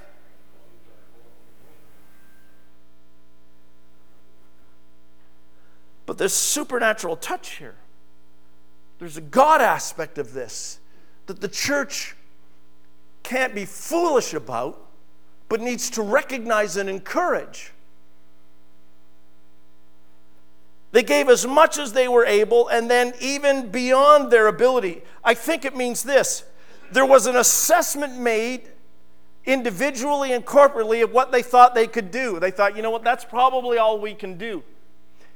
But 6.07 6.17
there's 6.17 6.33
supernatural 6.33 7.17
touch 7.17 7.57
here. 7.57 7.75
There's 8.97 9.17
a 9.17 9.21
God 9.21 9.61
aspect 9.61 10.17
of 10.17 10.33
this 10.33 10.79
that 11.27 11.41
the 11.41 11.49
church 11.49 12.15
can't 13.21 13.53
be 13.53 13.65
foolish 13.65 14.33
about, 14.33 14.81
but 15.49 15.59
needs 15.59 15.89
to 15.91 16.01
recognize 16.01 16.77
and 16.77 16.89
encourage. 16.89 17.73
They 20.97 21.03
gave 21.03 21.29
as 21.29 21.45
much 21.45 21.77
as 21.77 21.93
they 21.93 22.07
were 22.07 22.25
able, 22.25 22.69
and 22.69 22.89
then 22.89 23.13
even 23.21 23.69
beyond 23.69 24.31
their 24.31 24.47
ability. 24.47 25.03
I 25.23 25.35
think 25.35 25.63
it 25.63 25.75
means 25.75 26.01
this 26.01 26.43
there 26.91 27.05
was 27.05 27.27
an 27.27 27.35
assessment 27.35 28.17
made 28.17 28.63
individually 29.45 30.31
and 30.31 30.43
corporately 30.43 31.03
of 31.03 31.11
what 31.11 31.31
they 31.31 31.43
thought 31.43 31.75
they 31.75 31.85
could 31.85 32.09
do. 32.09 32.39
They 32.39 32.49
thought, 32.49 32.75
you 32.75 32.81
know 32.81 32.89
what, 32.89 33.03
that's 33.03 33.23
probably 33.23 33.77
all 33.77 33.99
we 33.99 34.15
can 34.15 34.39
do. 34.39 34.63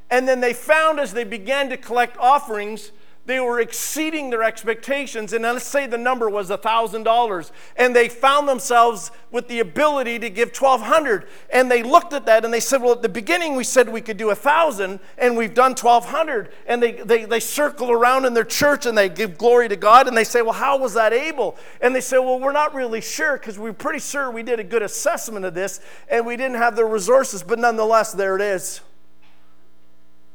And 0.09 0.27
then 0.27 0.41
they 0.41 0.53
found 0.53 0.99
as 0.99 1.13
they 1.13 1.25
began 1.25 1.69
to 1.69 1.77
collect 1.77 2.17
offerings 2.17 2.89
they 3.31 3.39
were 3.39 3.61
exceeding 3.61 4.29
their 4.29 4.43
expectations. 4.43 5.31
And 5.31 5.43
let's 5.43 5.63
say 5.63 5.87
the 5.87 5.97
number 5.97 6.29
was 6.29 6.49
$1,000. 6.49 7.51
And 7.77 7.95
they 7.95 8.09
found 8.09 8.47
themselves 8.47 9.09
with 9.31 9.47
the 9.47 9.61
ability 9.61 10.19
to 10.19 10.29
give 10.29 10.49
1200 10.49 11.25
And 11.49 11.71
they 11.71 11.81
looked 11.81 12.11
at 12.11 12.25
that 12.25 12.43
and 12.43 12.53
they 12.53 12.59
said, 12.59 12.81
Well, 12.81 12.91
at 12.91 13.01
the 13.01 13.09
beginning 13.09 13.55
we 13.55 13.63
said 13.63 13.87
we 13.87 14.01
could 14.01 14.17
do 14.17 14.27
1000 14.27 14.99
and 15.17 15.37
we've 15.37 15.53
done 15.53 15.71
1200 15.71 16.51
And 16.67 16.83
they, 16.83 16.91
they, 16.91 17.23
they 17.23 17.39
circle 17.39 17.89
around 17.89 18.25
in 18.25 18.33
their 18.33 18.43
church 18.43 18.85
and 18.85 18.97
they 18.97 19.07
give 19.07 19.37
glory 19.37 19.69
to 19.69 19.77
God. 19.77 20.09
And 20.09 20.17
they 20.17 20.25
say, 20.25 20.41
Well, 20.41 20.51
how 20.51 20.77
was 20.77 20.93
that 20.95 21.13
able? 21.13 21.55
And 21.79 21.95
they 21.95 22.01
say, 22.01 22.17
Well, 22.19 22.39
we're 22.39 22.51
not 22.51 22.73
really 22.73 22.99
sure 22.99 23.37
because 23.37 23.57
we're 23.57 23.71
pretty 23.71 23.99
sure 23.99 24.29
we 24.29 24.43
did 24.43 24.59
a 24.59 24.63
good 24.65 24.81
assessment 24.81 25.45
of 25.45 25.53
this 25.53 25.79
and 26.09 26.25
we 26.25 26.35
didn't 26.35 26.57
have 26.57 26.75
the 26.75 26.83
resources. 26.83 27.43
But 27.43 27.59
nonetheless, 27.59 28.11
there 28.11 28.35
it 28.35 28.41
is. 28.41 28.81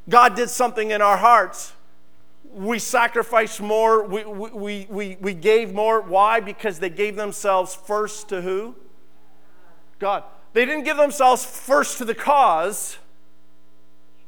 God 0.09 0.35
did 0.35 0.49
something 0.49 0.93
in 0.93 1.03
our 1.03 1.19
hearts 1.19 1.73
we 2.53 2.79
sacrificed 2.79 3.61
more, 3.61 4.07
we, 4.07 4.25
we, 4.25 4.87
we, 4.89 5.17
we 5.21 5.35
gave 5.35 5.73
more. 5.73 6.01
Why? 6.01 6.41
Because 6.41 6.79
they 6.79 6.91
gave 6.91 7.17
themselves 7.17 7.75
first 7.75 8.29
to 8.31 8.43
who? 8.43 8.75
God. 9.99 10.25
They 10.53 10.65
didn't 10.65 10.85
give 10.85 10.97
themselves 10.97 11.45
first 11.45 11.99
to 11.99 12.05
the 12.05 12.15
cause, 12.15 12.99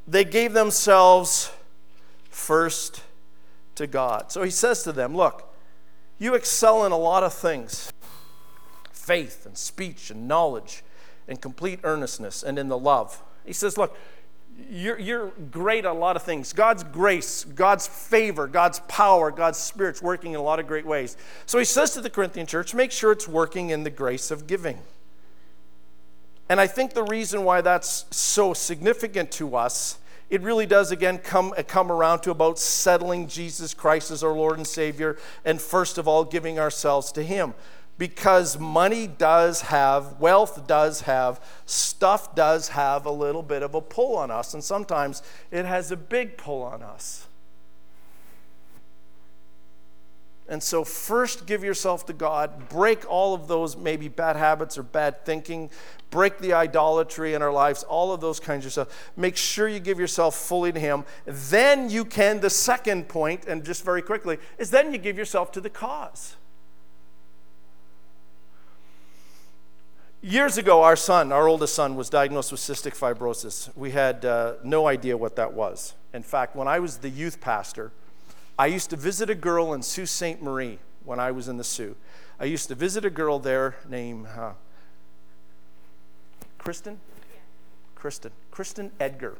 they 0.06 0.24
gave 0.24 0.52
themselves 0.52 1.52
first 2.28 3.02
to 3.74 3.86
God. 3.86 4.30
So 4.32 4.42
he 4.42 4.50
says 4.50 4.82
to 4.82 4.92
them, 4.92 5.16
Look, 5.16 5.52
you 6.18 6.34
excel 6.34 6.84
in 6.84 6.92
a 6.92 6.98
lot 6.98 7.22
of 7.22 7.32
things 7.32 7.92
faith 8.92 9.46
and 9.46 9.56
speech 9.56 10.10
and 10.10 10.28
knowledge 10.28 10.82
and 11.26 11.40
complete 11.40 11.80
earnestness 11.82 12.42
and 12.42 12.58
in 12.58 12.68
the 12.68 12.78
love. 12.78 13.22
He 13.44 13.54
says, 13.54 13.78
Look, 13.78 13.96
you're, 14.70 14.98
you're 14.98 15.28
great 15.50 15.84
at 15.84 15.90
a 15.90 15.94
lot 15.94 16.16
of 16.16 16.22
things. 16.22 16.52
God's 16.52 16.82
grace, 16.82 17.44
God's 17.44 17.86
favor, 17.86 18.46
God's 18.46 18.80
power, 18.80 19.30
God's 19.30 19.58
spirit's 19.58 20.02
working 20.02 20.32
in 20.32 20.40
a 20.40 20.42
lot 20.42 20.58
of 20.58 20.66
great 20.66 20.86
ways. 20.86 21.16
So 21.46 21.58
he 21.58 21.64
says 21.64 21.92
to 21.92 22.00
the 22.00 22.10
Corinthian 22.10 22.46
church, 22.46 22.74
make 22.74 22.92
sure 22.92 23.12
it's 23.12 23.28
working 23.28 23.70
in 23.70 23.84
the 23.84 23.90
grace 23.90 24.30
of 24.30 24.46
giving. 24.46 24.78
And 26.48 26.60
I 26.60 26.66
think 26.66 26.94
the 26.94 27.04
reason 27.04 27.44
why 27.44 27.60
that's 27.60 28.06
so 28.10 28.52
significant 28.54 29.30
to 29.32 29.54
us, 29.54 29.98
it 30.30 30.40
really 30.42 30.66
does 30.66 30.90
again 30.90 31.18
come, 31.18 31.52
come 31.68 31.92
around 31.92 32.20
to 32.20 32.30
about 32.30 32.58
settling 32.58 33.28
Jesus 33.28 33.74
Christ 33.74 34.10
as 34.10 34.24
our 34.24 34.32
Lord 34.32 34.56
and 34.56 34.66
Savior, 34.66 35.18
and 35.44 35.60
first 35.60 35.98
of 35.98 36.08
all, 36.08 36.24
giving 36.24 36.58
ourselves 36.58 37.12
to 37.12 37.22
Him 37.22 37.54
because 37.98 38.58
money 38.58 39.08
does 39.08 39.62
have, 39.62 40.18
wealth 40.20 40.66
does 40.68 41.02
have, 41.02 41.44
stuff 41.66 42.34
does 42.34 42.68
have 42.68 43.04
a 43.04 43.10
little 43.10 43.42
bit 43.42 43.62
of 43.62 43.74
a 43.74 43.80
pull 43.80 44.16
on 44.16 44.30
us, 44.30 44.54
and 44.54 44.62
sometimes 44.62 45.22
it 45.50 45.66
has 45.66 45.90
a 45.90 45.96
big 45.96 46.38
pull 46.38 46.62
on 46.62 46.82
us. 46.82 47.26
And 50.50 50.62
so, 50.62 50.82
first 50.82 51.44
give 51.44 51.62
yourself 51.62 52.06
to 52.06 52.14
God, 52.14 52.70
break 52.70 53.04
all 53.10 53.34
of 53.34 53.48
those 53.48 53.76
maybe 53.76 54.08
bad 54.08 54.34
habits 54.34 54.78
or 54.78 54.82
bad 54.82 55.26
thinking, 55.26 55.68
break 56.08 56.38
the 56.38 56.54
idolatry 56.54 57.34
in 57.34 57.42
our 57.42 57.52
lives, 57.52 57.82
all 57.82 58.14
of 58.14 58.22
those 58.22 58.40
kinds 58.40 58.64
of 58.64 58.72
stuff. 58.72 59.10
Make 59.14 59.36
sure 59.36 59.68
you 59.68 59.78
give 59.78 60.00
yourself 60.00 60.34
fully 60.34 60.72
to 60.72 60.80
Him. 60.80 61.04
Then 61.26 61.90
you 61.90 62.06
can, 62.06 62.40
the 62.40 62.48
second 62.48 63.08
point, 63.08 63.44
and 63.46 63.62
just 63.62 63.84
very 63.84 64.00
quickly, 64.00 64.38
is 64.56 64.70
then 64.70 64.90
you 64.90 64.96
give 64.96 65.18
yourself 65.18 65.52
to 65.52 65.60
the 65.60 65.68
cause. 65.68 66.36
Years 70.20 70.58
ago, 70.58 70.82
our 70.82 70.96
son, 70.96 71.30
our 71.30 71.46
oldest 71.46 71.76
son, 71.76 71.94
was 71.94 72.10
diagnosed 72.10 72.50
with 72.50 72.60
cystic 72.60 72.96
fibrosis. 72.96 73.70
We 73.76 73.92
had 73.92 74.24
uh, 74.24 74.54
no 74.64 74.88
idea 74.88 75.16
what 75.16 75.36
that 75.36 75.52
was. 75.52 75.94
In 76.12 76.24
fact, 76.24 76.56
when 76.56 76.66
I 76.66 76.80
was 76.80 76.98
the 76.98 77.08
youth 77.08 77.40
pastor, 77.40 77.92
I 78.58 78.66
used 78.66 78.90
to 78.90 78.96
visit 78.96 79.30
a 79.30 79.36
girl 79.36 79.72
in 79.74 79.82
Sault 79.82 80.08
Ste. 80.08 80.42
Marie 80.42 80.80
when 81.04 81.20
I 81.20 81.30
was 81.30 81.46
in 81.46 81.56
the 81.56 81.62
Soo. 81.62 81.94
I 82.40 82.46
used 82.46 82.66
to 82.66 82.74
visit 82.74 83.04
a 83.04 83.10
girl 83.10 83.38
there 83.38 83.76
named 83.88 84.26
uh, 84.26 84.54
Kristen? 86.58 86.98
Kristen. 87.94 88.32
Kristen 88.50 88.90
Edgar. 88.98 89.36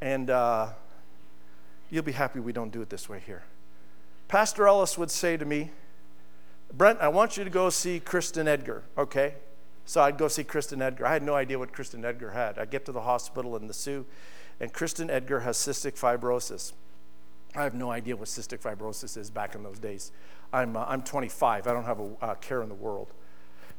And 0.00 0.30
uh, 0.30 0.68
you'll 1.90 2.04
be 2.04 2.12
happy 2.12 2.38
we 2.38 2.52
don't 2.52 2.70
do 2.70 2.82
it 2.82 2.88
this 2.88 3.08
way 3.08 3.20
here. 3.26 3.42
Pastor 4.28 4.68
Ellis 4.68 4.96
would 4.96 5.10
say 5.10 5.36
to 5.36 5.44
me, 5.44 5.70
Brent, 6.72 7.00
I 7.00 7.08
want 7.08 7.36
you 7.36 7.44
to 7.44 7.50
go 7.50 7.68
see 7.68 7.98
Kristen 7.98 8.46
Edgar, 8.46 8.84
okay? 8.96 9.34
So 9.84 10.00
I'd 10.00 10.18
go 10.18 10.28
see 10.28 10.44
Kristen 10.44 10.80
Edgar. 10.80 11.06
I 11.06 11.12
had 11.12 11.22
no 11.22 11.34
idea 11.34 11.58
what 11.58 11.72
Kristen 11.72 12.04
Edgar 12.04 12.30
had. 12.30 12.58
I 12.58 12.64
get 12.64 12.84
to 12.86 12.92
the 12.92 13.00
hospital 13.00 13.56
in 13.56 13.66
the 13.66 13.74
Soo, 13.74 14.06
and 14.60 14.72
Kristen 14.72 15.10
Edgar 15.10 15.40
has 15.40 15.56
cystic 15.56 15.98
fibrosis. 15.98 16.72
I 17.56 17.64
have 17.64 17.74
no 17.74 17.90
idea 17.90 18.14
what 18.14 18.28
cystic 18.28 18.60
fibrosis 18.60 19.16
is 19.16 19.30
back 19.30 19.56
in 19.56 19.64
those 19.64 19.80
days. 19.80 20.12
I'm, 20.52 20.76
uh, 20.76 20.84
I'm 20.86 21.02
25. 21.02 21.66
I 21.66 21.72
don't 21.72 21.84
have 21.84 21.98
a 21.98 22.10
uh, 22.22 22.34
care 22.36 22.62
in 22.62 22.68
the 22.68 22.74
world. 22.76 23.08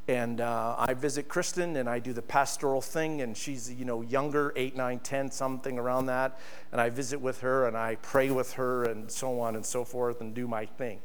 And 0.10 0.41
uh, 0.41 0.75
I 0.77 0.93
visit 0.93 1.30
Kristen 1.30 1.77
and 1.77 1.88
I 1.88 1.99
do 1.99 2.12
the 2.12 2.21
pastoral 2.21 2.82
thing, 2.82 3.21
and 3.21 3.38
she's, 3.38 3.71
you 3.71 3.86
know, 3.86 4.01
younger, 4.01 4.51
8, 4.58 4.75
9, 4.75 4.99
10, 4.99 5.32
something 5.32 5.80
around 5.80 6.08
that. 6.08 6.38
And 6.73 6.82
I 6.82 6.89
visit 6.89 7.21
with 7.21 7.39
her 7.39 7.67
and 7.67 7.77
I 7.77 7.95
pray 8.01 8.32
with 8.32 8.54
her 8.54 8.84
and 8.84 9.10
so 9.10 9.39
on 9.39 9.56
and 9.56 9.65
so 9.65 9.86
forth 9.86 10.19
and 10.19 10.34
do 10.34 10.45
my 10.47 10.65
thing 10.65 10.99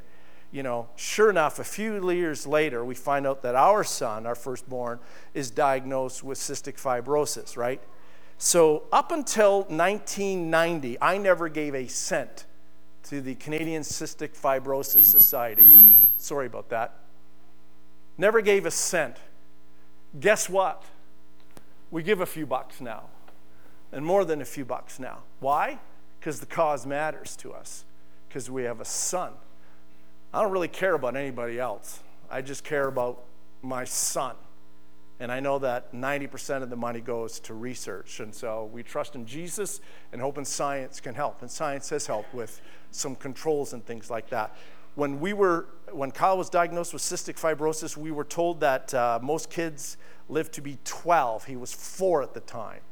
you 0.52 0.62
know, 0.62 0.88
sure 0.96 1.28
enough, 1.28 1.58
a 1.58 1.64
few 1.64 2.10
years 2.10 2.46
later, 2.46 2.84
we 2.84 2.94
find 2.94 3.26
out 3.26 3.42
that 3.42 3.54
our 3.54 3.84
son, 3.84 4.26
our 4.26 4.34
firstborn, 4.34 4.98
is 5.34 5.50
diagnosed 5.50 6.22
with 6.22 6.38
cystic 6.38 6.80
fibrosis, 6.80 7.56
right? 7.56 7.80
So, 8.38 8.84
up 8.92 9.12
until 9.12 9.62
1990, 9.64 10.98
I 11.00 11.18
never 11.18 11.48
gave 11.48 11.74
a 11.74 11.88
cent 11.88 12.44
to 13.04 13.20
the 13.20 13.34
Canadian 13.36 13.82
Cystic 13.82 14.36
Fibrosis 14.36 15.04
Society. 15.04 15.66
Sorry 16.16 16.46
about 16.46 16.68
that. 16.70 16.94
Never 18.18 18.40
gave 18.40 18.66
a 18.66 18.70
cent. 18.70 19.16
Guess 20.18 20.48
what? 20.48 20.82
We 21.90 22.02
give 22.02 22.20
a 22.20 22.26
few 22.26 22.46
bucks 22.46 22.80
now, 22.80 23.04
and 23.92 24.04
more 24.04 24.24
than 24.24 24.40
a 24.40 24.44
few 24.44 24.64
bucks 24.64 24.98
now. 24.98 25.18
Why? 25.40 25.78
Because 26.18 26.40
the 26.40 26.46
cause 26.46 26.84
matters 26.84 27.36
to 27.36 27.52
us, 27.52 27.84
because 28.28 28.50
we 28.50 28.64
have 28.64 28.80
a 28.80 28.84
son 28.84 29.32
I 30.36 30.42
don't 30.42 30.52
really 30.52 30.68
care 30.68 30.92
about 30.92 31.16
anybody 31.16 31.58
else. 31.58 32.00
I 32.30 32.42
just 32.42 32.62
care 32.62 32.88
about 32.88 33.24
my 33.62 33.84
son. 33.84 34.36
And 35.18 35.32
I 35.32 35.40
know 35.40 35.58
that 35.60 35.94
90% 35.94 36.62
of 36.62 36.68
the 36.68 36.76
money 36.76 37.00
goes 37.00 37.40
to 37.40 37.54
research. 37.54 38.20
And 38.20 38.34
so 38.34 38.68
we 38.70 38.82
trust 38.82 39.14
in 39.14 39.24
Jesus 39.24 39.80
and 40.12 40.20
hope 40.20 40.36
in 40.36 40.44
science 40.44 41.00
can 41.00 41.14
help. 41.14 41.40
And 41.40 41.50
science 41.50 41.88
has 41.88 42.06
helped 42.06 42.34
with 42.34 42.60
some 42.90 43.14
controls 43.14 43.72
and 43.72 43.82
things 43.86 44.10
like 44.10 44.28
that. 44.28 44.54
When 44.94 45.20
we 45.20 45.32
were, 45.32 45.68
when 45.90 46.10
Kyle 46.10 46.36
was 46.36 46.50
diagnosed 46.50 46.92
with 46.92 47.00
cystic 47.00 47.40
fibrosis, 47.40 47.96
we 47.96 48.10
were 48.10 48.24
told 48.24 48.60
that 48.60 48.92
uh, 48.92 49.18
most 49.22 49.48
kids 49.48 49.96
live 50.28 50.50
to 50.50 50.60
be 50.60 50.76
12. 50.84 51.46
He 51.46 51.56
was 51.56 51.72
four 51.72 52.22
at 52.22 52.34
the 52.34 52.40
time. 52.40 52.82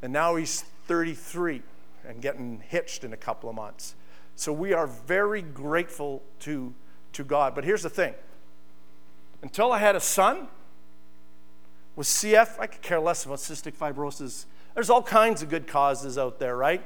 And 0.00 0.12
now 0.12 0.36
he's 0.36 0.62
33 0.86 1.62
and 2.06 2.22
getting 2.22 2.62
hitched 2.68 3.02
in 3.02 3.12
a 3.12 3.16
couple 3.16 3.50
of 3.50 3.56
months. 3.56 3.96
So 4.36 4.52
we 4.52 4.74
are 4.74 4.86
very 4.86 5.40
grateful 5.40 6.22
to, 6.40 6.74
to 7.14 7.24
God. 7.24 7.54
But 7.54 7.64
here's 7.64 7.82
the 7.82 7.90
thing 7.90 8.14
until 9.42 9.72
I 9.72 9.78
had 9.78 9.96
a 9.96 10.00
son, 10.00 10.48
With 11.96 12.06
CF, 12.06 12.60
I 12.60 12.66
could 12.66 12.82
care 12.82 13.00
less 13.00 13.24
about 13.24 13.38
cystic 13.38 13.74
fibrosis. 13.74 14.44
There's 14.74 14.90
all 14.90 15.02
kinds 15.02 15.42
of 15.42 15.48
good 15.48 15.66
causes 15.66 16.18
out 16.18 16.38
there, 16.38 16.54
right? 16.54 16.82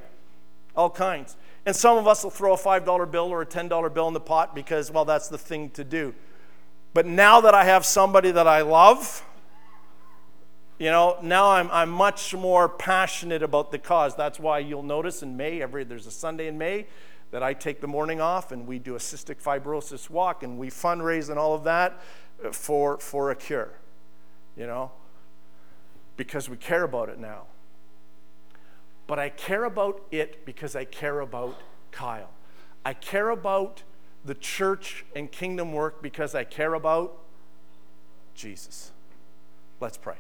All 0.77 0.91
kinds. 0.91 1.37
And 1.67 1.75
some 1.75 1.99
of 1.99 2.07
us 2.07 2.23
will 2.23 2.31
throw 2.31 2.55
a 2.55 2.57
$5 2.57 3.11
bill 3.11 3.27
or 3.27 3.43
a 3.43 3.47
$10 3.47 3.93
bill 3.93 4.07
in 4.07 4.15
the 4.15 4.21
pot 4.21 4.55
because, 4.55 4.91
well, 4.91 5.05
that's 5.05 5.27
the 5.27 5.39
thing 5.39 5.71
to 5.71 5.83
do. 5.83 6.15
But 6.95 7.07
now 7.07 7.41
that 7.41 7.55
I 7.55 7.65
have 7.65 7.85
somebody 7.85 8.31
that 8.31 8.47
I 8.47 8.63
love, 8.63 9.25
you 10.79 10.91
know, 10.91 11.19
now 11.23 11.51
I'm, 11.51 11.69
I'm 11.73 11.91
much 11.91 12.33
more 12.35 12.69
passionate 12.69 13.43
about 13.43 13.73
the 13.73 13.79
cause. 13.79 14.15
That's 14.15 14.39
why 14.39 14.61
you'll 14.61 14.85
notice 14.85 15.23
in 15.23 15.37
May, 15.37 15.61
every 15.61 15.83
there's 15.83 16.07
a 16.07 16.13
Sunday 16.13 16.47
in 16.47 16.57
May 16.57 16.87
that 17.31 17.43
I 17.43 17.55
take 17.55 17.81
the 17.81 17.87
morning 17.87 18.21
off 18.21 18.53
and 18.53 18.67
we 18.67 18.79
do 18.79 18.95
a 18.95 18.99
cystic 18.99 19.43
fibrosis 19.43 20.11
walk 20.11 20.43
and 20.43 20.59
we 20.59 20.69
fundraise 20.69 21.31
and 21.31 21.39
all 21.39 21.55
of 21.55 21.65
that 21.65 22.01
uh, 22.45 22.51
for, 22.51 22.99
for 22.99 23.31
a 23.31 23.37
cure, 23.37 23.71
you 24.57 24.67
know, 24.67 24.91
because 26.17 26.49
we 26.49 26.57
care 26.57 26.83
about 26.83 27.09
it 27.09 27.19
now. 27.19 27.45
But 29.07 29.19
I 29.19 29.29
care 29.29 29.65
about 29.65 30.03
it 30.11 30.45
because 30.45 30.77
I 30.77 30.85
care 30.85 31.21
about 31.21 31.61
Kyle. 31.91 32.31
I 32.85 32.95
care 32.95 33.31
about 33.31 33.83
the 34.25 34.35
church 34.35 35.05
and 35.17 35.31
kingdom 35.31 35.73
work 35.73 36.03
because 36.03 36.35
I 36.35 36.45
care 36.45 36.75
about 36.75 37.17
Jesus. 38.35 38.93
Let's 39.81 39.97
pray. 39.97 40.17